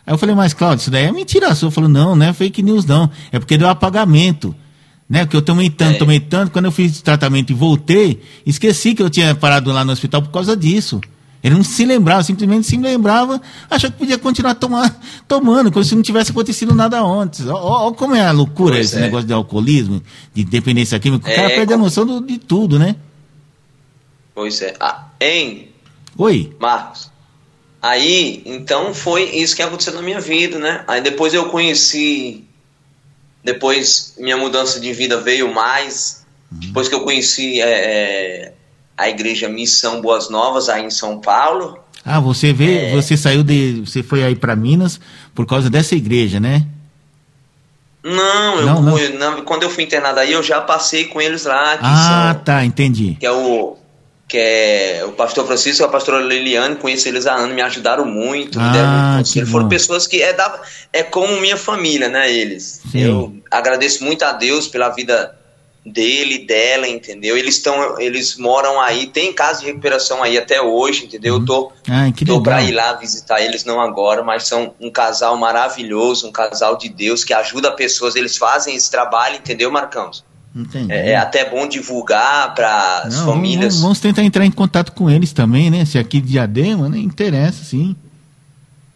[0.08, 1.70] Aí eu falei, mas Cláudio, isso daí é mentira sua.
[1.70, 3.10] Falou, não, não é fake news, não.
[3.30, 4.56] É porque deu apagamento.
[5.10, 5.26] Né?
[5.26, 5.98] Porque eu tomei tanto, É.
[5.98, 9.92] tomei tanto, quando eu fiz tratamento e voltei, esqueci que eu tinha parado lá no
[9.92, 11.02] hospital por causa disso.
[11.42, 15.96] Ele não se lembrava, simplesmente se lembrava, achou que podia continuar tomar, tomando, como se
[15.96, 17.46] não tivesse acontecido nada antes.
[17.48, 19.02] Ó como é a loucura Pois esse é.
[19.02, 20.04] negócio de alcoolismo,
[20.34, 21.28] de dependência química.
[21.28, 22.96] O É, cara perde a como- noção do- de tudo, né?
[24.36, 24.76] Pois é.
[24.80, 25.70] Ah, hein?
[26.18, 26.54] Oi.
[26.60, 27.10] Marcos.
[27.82, 30.84] Aí, então foi isso que aconteceu na minha vida, né?
[30.88, 32.44] Aí depois eu conheci.
[33.44, 36.26] Depois minha mudança de vida veio mais.
[36.52, 36.60] Uhum.
[36.60, 38.54] Depois que eu conheci é, é,
[38.98, 41.80] a igreja Missão Boas Novas aí em São Paulo.
[42.04, 42.92] Ah, você vê, é...
[42.92, 43.82] você saiu de.
[43.86, 45.00] Você foi aí para Minas
[45.34, 46.66] por causa dessa igreja, né?
[48.04, 49.38] Não, não, eu, não.
[49.38, 51.78] Eu, quando eu fui internado aí, eu já passei com eles lá.
[51.82, 53.18] ah, são, tá, entendi.
[53.20, 53.79] Que é o
[54.30, 58.06] que é o pastor Francisco e a pastora Liliane, conheço eles há anos, me ajudaram
[58.06, 59.48] muito, ah, me deram muito conselho.
[59.48, 60.62] Foram pessoas que é, da,
[60.94, 62.84] é como minha família, né, eles.
[62.92, 63.02] Sim.
[63.02, 65.36] Eu agradeço muito a Deus pela vida
[65.84, 67.36] dele, dela, entendeu?
[67.36, 71.38] Eles estão, eles moram aí, tem casa de recuperação aí até hoje, entendeu?
[71.38, 75.36] Eu tô, ah, tô pra ir lá visitar eles, não agora, mas são um casal
[75.38, 80.24] maravilhoso, um casal de Deus que ajuda pessoas, eles fazem esse trabalho, entendeu, Marcãos?
[80.56, 80.92] Entendi.
[80.92, 83.76] É, é até bom divulgar para as famílias.
[83.76, 85.86] Vamos, vamos, tentar entrar em contato com eles também, né?
[85.86, 86.98] Se aqui de Diadema, né?
[86.98, 87.96] Interessa, sim.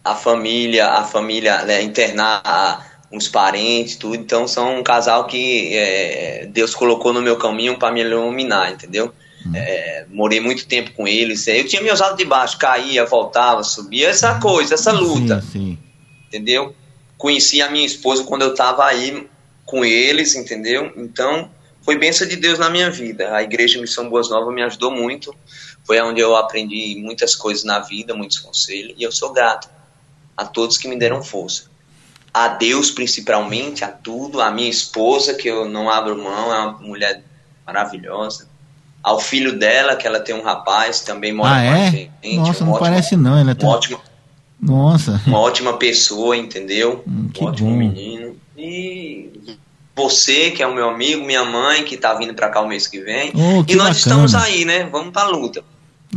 [0.04, 4.16] A família, a família, né, internar uns parentes, tudo.
[4.16, 9.14] Então são um casal que é, Deus colocou no meu caminho para me iluminar, entendeu?
[9.46, 9.52] Hum.
[9.54, 11.46] É, morei muito tempo com eles.
[11.46, 15.40] Eu tinha meus altos de baixo, caía, voltava, subia, essa coisa, essa luta.
[15.40, 15.78] Sim, sim.
[16.28, 16.74] Entendeu?
[17.16, 19.26] Conheci a minha esposa quando eu estava aí
[19.64, 20.92] com eles, entendeu?
[20.96, 21.50] Então
[21.82, 23.34] foi bênção de Deus na minha vida.
[23.34, 25.34] A igreja Missão Boas Novas me ajudou muito.
[25.84, 29.68] Foi onde eu aprendi muitas coisas na vida, muitos conselhos, e eu sou grato
[30.36, 31.74] a todos que me deram força
[32.34, 36.72] a Deus principalmente, a tudo, a minha esposa, que eu não abro mão, é uma
[36.80, 37.22] mulher
[37.64, 38.48] maravilhosa.
[39.00, 41.86] Ao filho dela, que ela tem um rapaz, também mora ah, com é?
[41.86, 42.36] a gente.
[42.36, 43.68] Nossa, não ótimo, parece não, ela tem...
[43.68, 44.00] ótima,
[44.60, 45.22] Nossa.
[45.26, 47.04] Uma ótima pessoa, entendeu?
[47.06, 47.76] Hum, um ótimo bom.
[47.76, 48.36] menino.
[48.56, 49.30] E
[49.96, 52.86] você, que é o meu amigo, minha mãe, que tá vindo para cá o mês
[52.86, 53.32] que vem.
[53.34, 54.26] Oh, que e nós bacana.
[54.26, 54.84] estamos aí, né?
[54.90, 55.62] Vamos pra luta.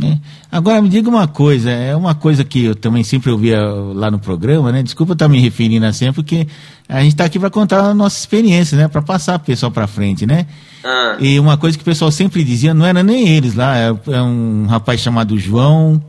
[0.02, 0.18] É.
[0.50, 4.18] Agora me diga uma coisa, é uma coisa que eu também sempre ouvia lá no
[4.18, 4.82] programa, né?
[4.82, 6.46] Desculpa estar me referindo assim, porque
[6.88, 8.88] a gente está aqui para contar a nossa experiência, né?
[8.88, 10.46] Para passar o pessoal para frente, né?
[10.84, 11.16] Ah.
[11.20, 14.22] E uma coisa que o pessoal sempre dizia, não era nem eles lá, é, é
[14.22, 16.02] um rapaz chamado João.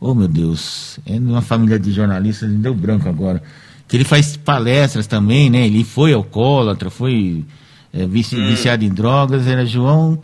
[0.00, 3.42] Oh meu Deus, é uma família de jornalistas, me deu branco agora.
[3.86, 5.66] Que ele faz palestras também, né?
[5.66, 7.44] Ele foi alcoólatra, foi
[7.92, 8.48] é, vici, hum.
[8.48, 10.18] viciado em drogas, era João.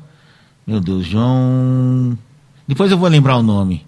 [0.67, 2.17] Meu Deus, João.
[2.67, 3.85] Depois eu vou lembrar o nome.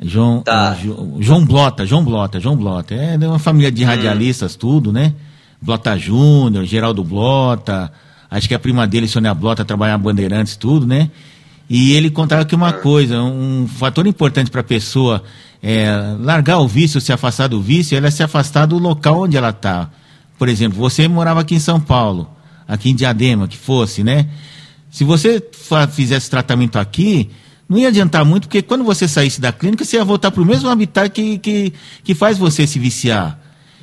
[0.00, 0.76] João, tá.
[1.20, 2.94] João Blota, João Blota, João Blota.
[2.94, 3.86] É uma família de hum.
[3.86, 4.58] radialistas, hum.
[4.58, 5.14] tudo, né?
[5.62, 7.92] Blota Júnior, Geraldo Blota,
[8.28, 11.08] acho que a prima dele, Sônia Blota, trabalha na Bandeirantes, tudo, né?
[11.74, 12.80] E ele contava que uma hum.
[12.82, 15.24] coisa, um fator importante para a pessoa
[15.62, 19.38] é, largar o vício, se afastar do vício, ela é se afastar do local onde
[19.38, 19.88] ela está.
[20.38, 22.28] Por exemplo, você morava aqui em São Paulo,
[22.68, 24.28] aqui em Diadema, que fosse, né?
[24.90, 25.42] Se você
[25.92, 27.30] fizesse tratamento aqui,
[27.66, 30.44] não ia adiantar muito, porque quando você saísse da clínica, você ia voltar para o
[30.44, 31.72] mesmo habitat que, que,
[32.04, 33.40] que faz você se viciar.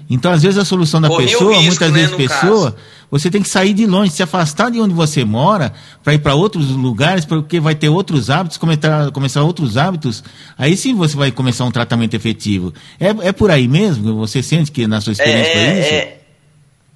[0.09, 2.83] Então, às vezes, a solução da pessoa, risco, muitas né, vezes, pessoa, caso.
[3.11, 5.71] você tem que sair de longe, se afastar de onde você mora,
[6.03, 10.23] para ir para outros lugares, porque vai ter outros hábitos, começar, começar outros hábitos,
[10.57, 12.73] aí sim você vai começar um tratamento efetivo.
[12.99, 14.15] É, é por aí mesmo?
[14.15, 15.93] Você sente que na sua experiência é, foi isso?
[15.93, 16.17] É,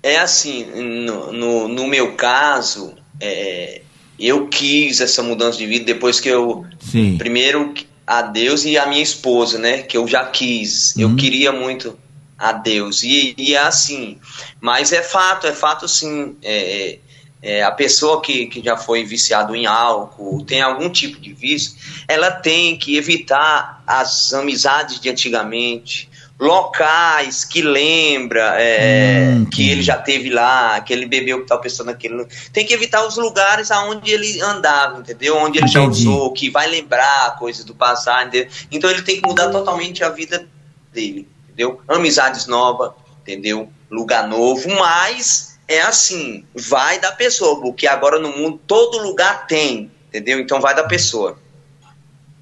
[0.01, 0.65] é assim,
[1.05, 3.81] no, no, no meu caso, é,
[4.19, 7.17] eu quis essa mudança de vida depois que eu Sim.
[7.19, 7.75] primeiro
[8.07, 9.83] a Deus e a minha esposa, né?
[9.83, 11.01] Que eu já quis, uhum.
[11.03, 11.97] eu queria muito
[12.43, 14.19] a Deus e, e é assim.
[14.59, 16.35] Mas é fato, é fato sim.
[16.43, 16.99] É,
[17.41, 21.73] é, a pessoa que, que já foi viciado em álcool, tem algum tipo de vício,
[22.07, 29.81] ela tem que evitar as amizades de antigamente, locais que lembra é, hum, que ele
[29.81, 32.25] já teve lá, que ele bebeu que tal pessoa naquele.
[32.51, 35.37] Tem que evitar os lugares aonde ele andava, entendeu?
[35.37, 35.73] Onde ele Entendi.
[35.73, 38.27] já usou, que vai lembrar coisas do passado.
[38.27, 38.49] Entendeu?
[38.71, 40.47] Então ele tem que mudar totalmente a vida
[40.93, 41.79] dele, entendeu?
[41.87, 42.91] Amizades novas,
[43.21, 43.69] entendeu?
[43.89, 49.91] Lugar novo, mas é assim, vai da pessoa, porque agora no mundo todo lugar tem,
[50.09, 50.39] entendeu?
[50.39, 51.37] Então vai da pessoa.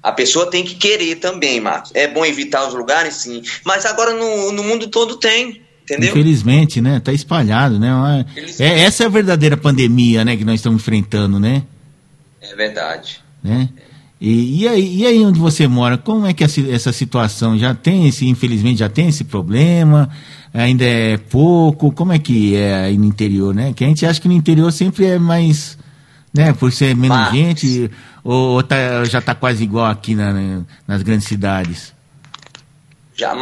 [0.02, 1.92] A pessoa tem que querer também, Marcos.
[1.94, 3.40] É bom evitar os lugares, sim.
[3.64, 5.62] Mas agora no, no mundo todo tem.
[5.84, 6.10] Entendeu?
[6.10, 6.98] Infelizmente, né?
[6.98, 8.24] Tá espalhado, né?
[8.58, 10.36] É, essa é a verdadeira pandemia, né?
[10.36, 11.62] Que nós estamos enfrentando, né?
[12.40, 13.22] É verdade.
[13.42, 13.68] Né?
[14.24, 18.06] E, e, aí, e aí onde você mora, como é que essa situação já tem
[18.06, 20.08] esse, infelizmente já tem esse problema?
[20.54, 21.90] Ainda é pouco?
[21.90, 23.72] Como é que é aí no interior, né?
[23.74, 25.76] Que a gente acha que no interior sempre é mais,
[26.32, 26.52] né?
[26.52, 27.32] Por ser menos Mas...
[27.32, 27.90] gente,
[28.22, 31.92] ou, ou tá, já está quase igual aqui na, nas grandes cidades?
[33.16, 33.34] Já,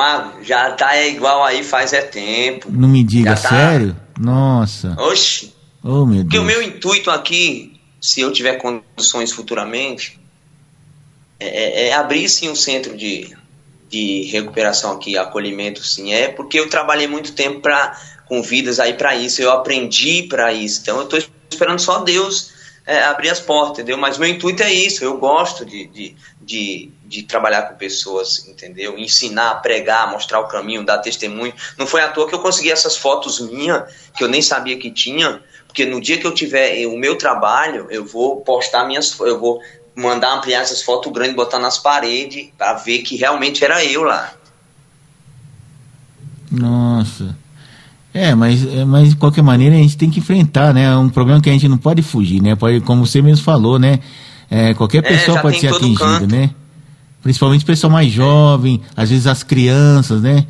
[0.42, 2.68] já tá igual aí faz é tempo.
[2.72, 3.50] Não me diga, tá...
[3.50, 3.94] sério?
[4.18, 4.96] Nossa.
[4.98, 5.52] Oxi.
[5.82, 6.22] Oh, meu Deus.
[6.22, 10.18] Porque o meu intuito aqui, se eu tiver condições futuramente,
[11.40, 13.34] é, é, é abrir sim um centro de,
[13.88, 18.94] de recuperação aqui, acolhimento sim, é porque eu trabalhei muito tempo pra, com vidas aí
[18.94, 21.18] para isso, eu aprendi para isso, então eu estou
[21.50, 22.52] esperando só Deus
[22.86, 23.96] é, abrir as portas, entendeu?
[23.96, 28.98] Mas meu intuito é isso, eu gosto de, de, de, de, trabalhar com pessoas, entendeu?
[28.98, 31.54] Ensinar, pregar, mostrar o caminho, dar testemunho.
[31.78, 34.90] Não foi à toa que eu consegui essas fotos minhas, que eu nem sabia que
[34.90, 39.38] tinha, porque no dia que eu tiver o meu trabalho, eu vou postar minhas, eu
[39.38, 39.60] vou
[40.00, 44.32] mandar ampliar essas fotos grandes, botar nas paredes, para ver que realmente era eu lá.
[46.50, 47.36] Nossa.
[48.12, 50.84] É, mas, é, mas de qualquer maneira a gente tem que enfrentar, né?
[50.84, 52.56] É um problema que a gente não pode fugir, né?
[52.56, 54.00] Pode, como você mesmo falou, né?
[54.50, 56.50] É, qualquer é, pessoa é, pode ser atingida, né?
[57.22, 60.44] Principalmente pessoa mais jovem, às vezes as crianças, né?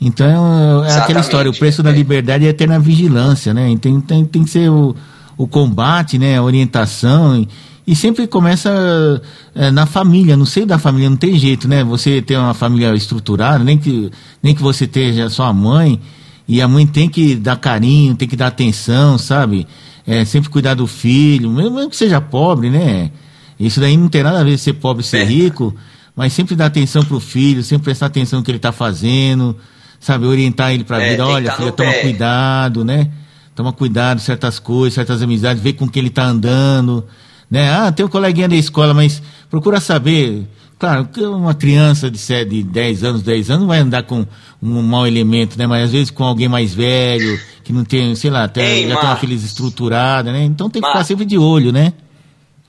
[0.00, 1.02] Então é Exatamente.
[1.02, 1.92] aquela história, o preço da é.
[1.92, 3.68] liberdade é ter na vigilância, né?
[3.68, 4.96] Então tem, tem que ser o,
[5.36, 6.38] o combate, né?
[6.38, 7.36] A orientação.
[7.36, 7.48] E,
[7.86, 9.20] e sempre começa
[9.54, 11.82] é, na família, no seio da família, não tem jeito, né?
[11.82, 14.10] Você ter uma família estruturada, nem que,
[14.42, 16.00] nem que você esteja sua mãe
[16.46, 19.66] e a mãe tem que dar carinho, tem que dar atenção, sabe?
[20.06, 23.10] É, sempre cuidar do filho, mesmo que seja pobre, né?
[23.58, 25.24] Isso daí não tem nada a ver ser pobre ser é.
[25.24, 25.74] rico,
[26.14, 29.56] mas sempre dar atenção pro filho, sempre prestar atenção no que ele está fazendo,
[29.98, 30.26] sabe?
[30.26, 32.02] Orientar ele para a é, vida, olha, filha, toma pé.
[32.02, 33.10] cuidado, né?
[33.56, 37.04] Toma cuidado, certas coisas, certas amizades, vê com que ele está andando,
[37.52, 37.70] né?
[37.70, 40.48] Ah, tem um coleguinha da escola, mas procura saber
[40.78, 44.26] Claro, que uma criança de, 7, de 10 anos, 10 anos vai andar com
[44.60, 45.64] um mau elemento, né?
[45.64, 48.96] Mas às vezes com alguém mais velho, que não tem, sei lá, tem, Ei, já
[48.96, 50.42] tem uma filha estruturada, né?
[50.42, 51.92] Então tem que ficar sempre de olho, né?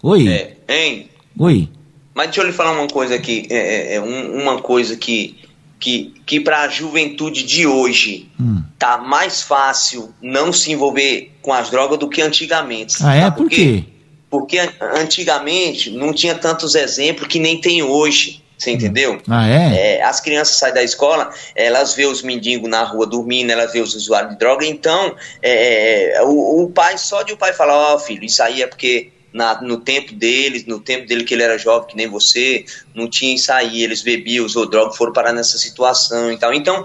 [0.03, 0.27] Oi.
[0.27, 1.09] É, hein?
[1.39, 1.67] Oi.
[2.13, 5.35] Mas deixa eu lhe falar uma coisa aqui, é, é, é uma coisa que,
[5.79, 8.61] que, que para a juventude de hoje hum.
[8.77, 12.97] tá mais fácil não se envolver com as drogas do que antigamente.
[13.01, 13.31] Ah, é?
[13.31, 13.85] Por quê?
[14.33, 18.41] Porque antigamente não tinha tantos exemplos que nem tem hoje.
[18.57, 19.21] Você entendeu?
[19.29, 19.97] Ah, é?
[19.97, 20.01] é?
[20.01, 23.93] As crianças saem da escola, elas vê os mendigos na rua dormindo, elas vê os
[23.93, 27.93] usuários de droga, então é, é o, o, pai, só de o pai falar, ó
[27.93, 31.43] oh, filho, isso aí é porque na, no tempo deles, no tempo dele que ele
[31.43, 32.65] era jovem, que nem você,
[32.95, 36.53] não tinha isso aí, eles bebiam, usou droga, foram parar nessa situação e tal.
[36.55, 36.83] Então,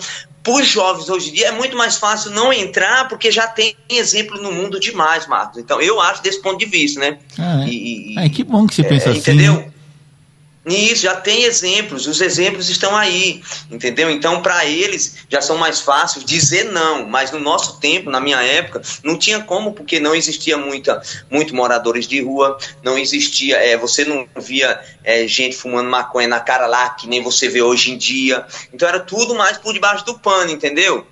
[0.49, 3.75] para os jovens hoje em dia é muito mais fácil não entrar porque já tem
[3.89, 5.59] exemplo no mundo demais, Marcos.
[5.59, 7.19] Então eu acho desse ponto de vista, né?
[7.39, 7.69] Ah, é.
[7.69, 9.19] E, e, que bom que você é, pensa assim.
[9.19, 9.71] Entendeu?
[10.69, 10.75] Né?
[10.75, 14.11] Isso, já tem exemplos, os exemplos estão aí, entendeu?
[14.11, 18.43] Então, para eles já são mais fáceis dizer não, mas no nosso tempo, na minha
[18.43, 23.77] época, não tinha como, porque não existia muita, muito moradores de rua, não existia, é,
[23.79, 27.91] você não via é, gente fumando maconha na cara lá, que nem você vê hoje
[27.91, 28.47] em dia.
[28.73, 31.07] Então, era tudo mais por debaixo do pano, entendeu?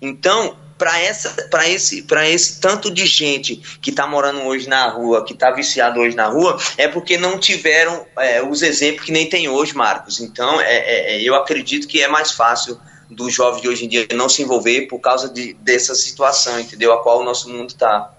[0.00, 4.88] Então, para essa para esse para esse tanto de gente que está morando hoje na
[4.88, 9.12] rua que está viciado hoje na rua é porque não tiveram é, os exemplos que
[9.12, 10.20] nem tem hoje Marcos.
[10.20, 13.88] Então é, é, é, eu acredito que é mais fácil do jovem de hoje em
[13.88, 16.92] dia não se envolver por causa de, dessa situação entendeu?
[16.92, 18.10] A qual o nosso mundo está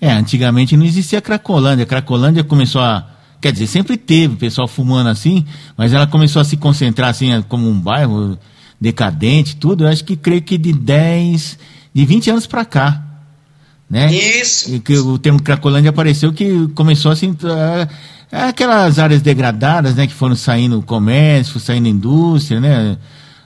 [0.00, 1.82] é antigamente não existia Cracolândia.
[1.82, 3.04] A Cracolândia começou a
[3.40, 5.44] quer dizer sempre teve pessoal fumando assim
[5.76, 8.38] mas ela começou a se concentrar assim como um bairro
[8.80, 11.58] decadente, tudo, eu acho que creio que de 10,
[11.94, 13.02] de 20 anos para cá.
[13.88, 14.12] Né?
[14.12, 14.72] Isso.
[14.72, 17.36] E que o termo Cracolândia apareceu que começou assim.
[18.30, 20.06] Aquelas áreas degradadas, né?
[20.06, 22.96] Que foram saindo o comércio, saindo a indústria, né?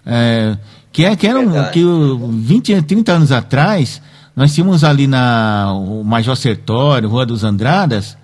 [0.05, 0.59] É,
[0.93, 4.03] que, é, que eram que 20, 30 anos atrás,
[4.37, 8.17] nós tínhamos ali na o Major Sertório, Rua dos Andradas,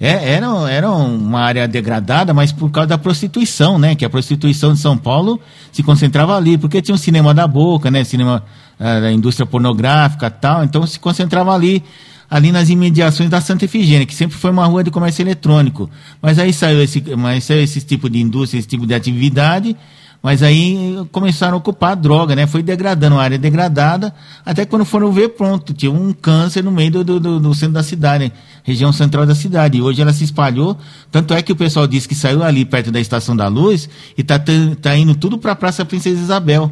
[0.00, 3.94] é, era, era uma área degradada, mas por causa da prostituição, né?
[3.94, 5.40] Que a prostituição de São Paulo
[5.70, 8.02] se concentrava ali, porque tinha o cinema da boca, né?
[8.02, 8.42] Cinema
[8.78, 11.84] uh, da indústria pornográfica tal, então se concentrava ali,
[12.30, 15.90] ali nas imediações da Santa Efigênia, que sempre foi uma rua de comércio eletrônico.
[16.20, 19.76] Mas aí saiu esse, mas saiu esse tipo de indústria, esse tipo de atividade,
[20.22, 22.46] mas aí começaram a ocupar a droga, né?
[22.46, 24.14] Foi degradando a área degradada,
[24.44, 27.82] até quando foram ver, pronto, tinha um câncer no meio do, do, do centro da
[27.82, 28.32] cidade, né?
[28.62, 29.78] região central da cidade.
[29.78, 30.76] E hoje ela se espalhou,
[31.10, 34.22] tanto é que o pessoal disse que saiu ali perto da Estação da Luz e
[34.22, 34.38] tá,
[34.80, 36.70] tá indo tudo para a Praça Princesa Isabel.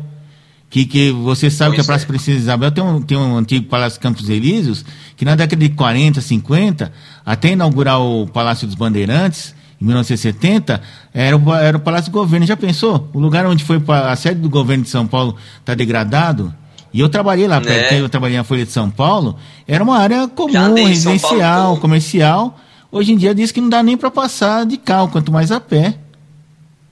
[0.71, 2.09] Que, que você sabe pois que a Praça é.
[2.09, 4.85] Princesa Isabel tem um, tem um antigo Palácio Campos Elíseos,
[5.17, 6.93] que na década de 40, 50,
[7.25, 10.83] até inaugurar o Palácio dos Bandeirantes, em 1970,
[11.14, 12.45] era o, era o Palácio do Governo.
[12.47, 13.09] Já pensou?
[13.12, 16.55] O lugar onde foi a sede do governo de São Paulo está degradado?
[16.93, 18.01] E eu trabalhei lá perto, é.
[18.01, 22.59] eu trabalhei na Folha de São Paulo, era uma área comum, residencial, comercial.
[22.91, 25.61] Hoje em dia diz que não dá nem para passar de carro, quanto mais a
[25.61, 25.99] pé.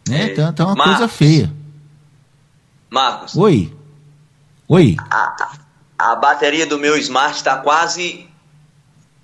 [0.06, 0.30] Né?
[0.30, 0.32] É.
[0.32, 1.52] Então, é uma Marcos, coisa feia.
[2.90, 3.36] Marcos.
[3.36, 3.74] Oi.
[4.68, 4.96] Oi.
[5.10, 5.52] A,
[5.98, 8.28] a bateria do meu Smart está quase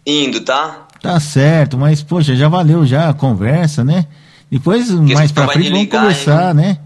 [0.07, 0.82] indo, tá?
[1.03, 4.07] Tá certo, mas poxa, já valeu já a conversa, né?
[4.49, 6.79] Depois, mais pra frente, vamos conversar, né?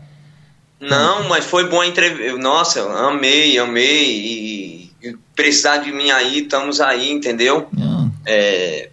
[0.80, 2.38] Não, mas foi bom a entrevista.
[2.38, 4.90] Nossa, amei, amei.
[5.02, 7.68] E, precisar de mim aí, estamos aí, entendeu?
[8.24, 8.88] É,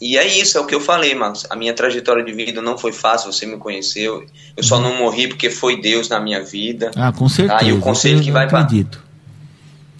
[0.00, 1.46] e é isso, é o que eu falei, Marcos.
[1.48, 4.24] A minha trajetória de vida não foi fácil, você me conheceu.
[4.56, 4.82] Eu só uhum.
[4.82, 6.90] não morri porque foi Deus na minha vida.
[6.96, 7.58] Ah, com certeza.
[7.58, 7.64] Tá?
[7.64, 9.02] E o conselho que vai acredito.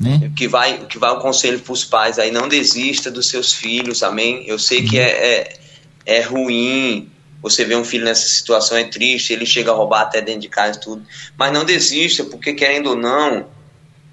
[0.01, 0.31] Né?
[0.37, 4.03] Que vai, que vai o conselho para os pais aí, não desista dos seus filhos,
[4.03, 4.45] amém?
[4.47, 5.59] Eu sei que é, é,
[6.07, 7.11] é ruim,
[7.43, 10.49] você vê um filho nessa situação, é triste, ele chega a roubar até dentro de
[10.49, 11.03] casa e tudo.
[11.37, 13.47] Mas não desista, porque querendo ou não,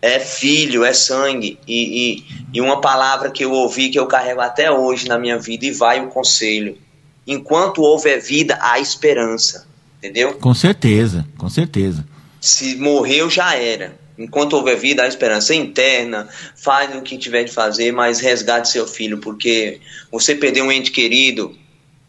[0.02, 1.60] é filho, é sangue.
[1.68, 5.38] E, e, e, uma palavra que eu ouvi, que eu carrego até hoje na minha
[5.38, 6.78] vida, e vai o conselho.
[7.26, 9.68] Enquanto houver vida, há esperança.
[9.98, 10.36] Entendeu?
[10.36, 12.06] Com certeza, com certeza.
[12.40, 13.98] Se morreu, já era.
[14.18, 16.28] Enquanto houver vida, há esperança interna.
[16.56, 19.80] Faz o que tiver de fazer, mas resgate seu filho, porque
[20.12, 21.56] você perder um ente querido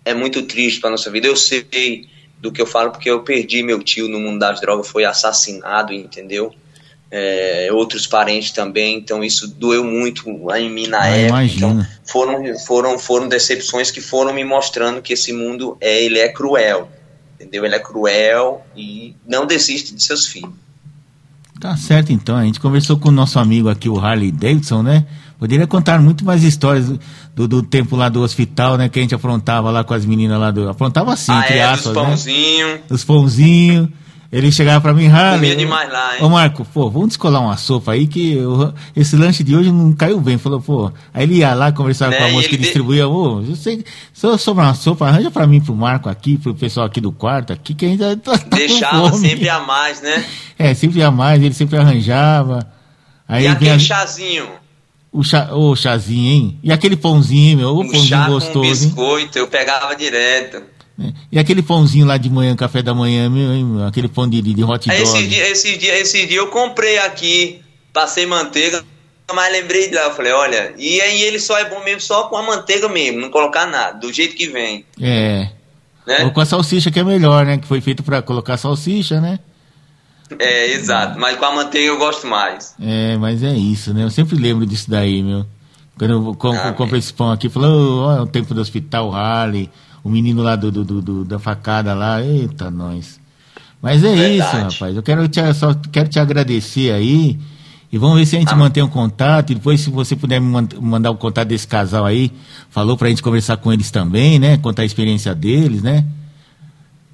[0.04, 1.26] é muito triste para nossa vida.
[1.26, 4.88] Eu sei do que eu falo, porque eu perdi meu tio no mundo das drogas,
[4.88, 6.54] foi assassinado, entendeu?
[7.10, 11.44] é, outros parentes também, então isso doeu muito em mim na ah, época.
[11.44, 16.28] Então, foram, foram, foram decepções que foram me mostrando que esse mundo é, ele é
[16.28, 16.88] cruel,
[17.34, 17.64] entendeu?
[17.64, 20.52] Ele é cruel e não desiste de seus filhos.
[21.60, 25.04] Tá certo então, a gente conversou com o nosso amigo aqui, o Harley Davidson, né?
[25.38, 26.92] Poderia contar muito mais histórias
[27.34, 28.88] do, do, tempo lá do hospital, né?
[28.88, 30.68] Que a gente aprontava lá com as meninas lá do.
[30.68, 32.70] Aprontava assim, ah, é, aspas, dos pãozinhos.
[32.70, 32.80] Né?
[32.88, 33.88] Dos pãozinhos.
[34.30, 35.52] Ele chegava pra mim, Harley.
[35.52, 36.22] Comia demais lá, hein?
[36.22, 39.94] Ô, Marco, pô, vamos descolar uma sopa aí que eu, esse lanche de hoje não
[39.94, 40.36] caiu bem.
[40.36, 40.92] Falou, pô.
[41.14, 42.18] Aí ele ia lá conversar né?
[42.18, 43.08] com a moça que distribuía.
[43.08, 46.54] Ô, eu sei, se eu sobrar uma sopa, arranja pra mim, pro Marco aqui, pro
[46.54, 50.24] pessoal aqui do quarto aqui, que ainda tá, tá Deixava sempre a mais, né?
[50.60, 52.68] É, sempre a mais, ele sempre arranjava.
[53.28, 54.48] Aí e aquele chazinho?
[55.12, 56.58] O, chá, o chazinho, hein?
[56.64, 57.76] E aquele pãozinho, meu?
[57.76, 58.60] O pãozinho chá gostoso.
[58.60, 59.44] Com biscoito, hein?
[59.44, 60.60] eu pegava direto.
[61.00, 61.12] É.
[61.30, 64.88] E aquele pãozinho lá de manhã, café da manhã, meu, aquele pão de, de hot
[64.88, 65.00] dog.
[65.00, 67.60] Esse dia, esse, dia, esse dia eu comprei aqui,
[67.92, 68.84] passei manteiga,
[69.32, 72.24] mas lembrei de lá, eu falei, olha, e aí ele só é bom mesmo só
[72.24, 74.84] com a manteiga mesmo, não colocar nada, do jeito que vem.
[75.00, 75.50] É.
[76.04, 76.24] Né?
[76.24, 77.58] Ou com a salsicha que é melhor, né?
[77.58, 79.38] Que foi feito para colocar salsicha, né?
[80.38, 82.74] É, exato, mas com a manteiga eu gosto mais.
[82.80, 84.02] É, mas é isso, né?
[84.04, 85.46] Eu sempre lembro disso daí, meu.
[85.96, 89.70] Quando eu, ah, comprei esse pão aqui, falou, ó, oh, o tempo do hospital Harley
[90.08, 93.20] o menino lá do, do, do, da facada lá, eita, nós.
[93.80, 94.36] Mas é Verdade.
[94.36, 94.96] isso, rapaz.
[94.96, 97.38] Eu quero te, só quero te agradecer aí.
[97.92, 98.56] E vamos ver se a gente ah.
[98.56, 99.50] mantém um contato.
[99.50, 102.32] E depois, se você puder me mandar o contato desse casal aí,
[102.70, 104.56] falou pra gente conversar com eles também, né?
[104.56, 106.04] Contar a experiência deles, né?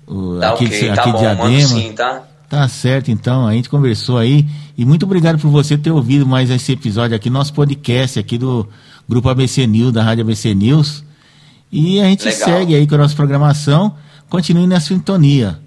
[0.06, 1.60] O, tá aqui, okay, aqui tá bom.
[1.60, 2.22] Sim, tá?
[2.48, 3.46] Tá certo, então.
[3.46, 4.46] A gente conversou aí.
[4.78, 8.68] E muito obrigado por você ter ouvido mais esse episódio aqui, nosso podcast aqui do
[9.08, 11.04] Grupo ABC News, da Rádio ABC News.
[11.76, 12.48] E a gente Legal.
[12.48, 13.96] segue aí com a nossa programação.
[14.30, 15.58] Continue na sintonia.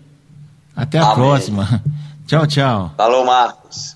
[0.73, 1.15] Até a Amém.
[1.15, 1.83] próxima.
[2.25, 2.93] Tchau, tchau.
[2.97, 3.95] Falou, Marcos.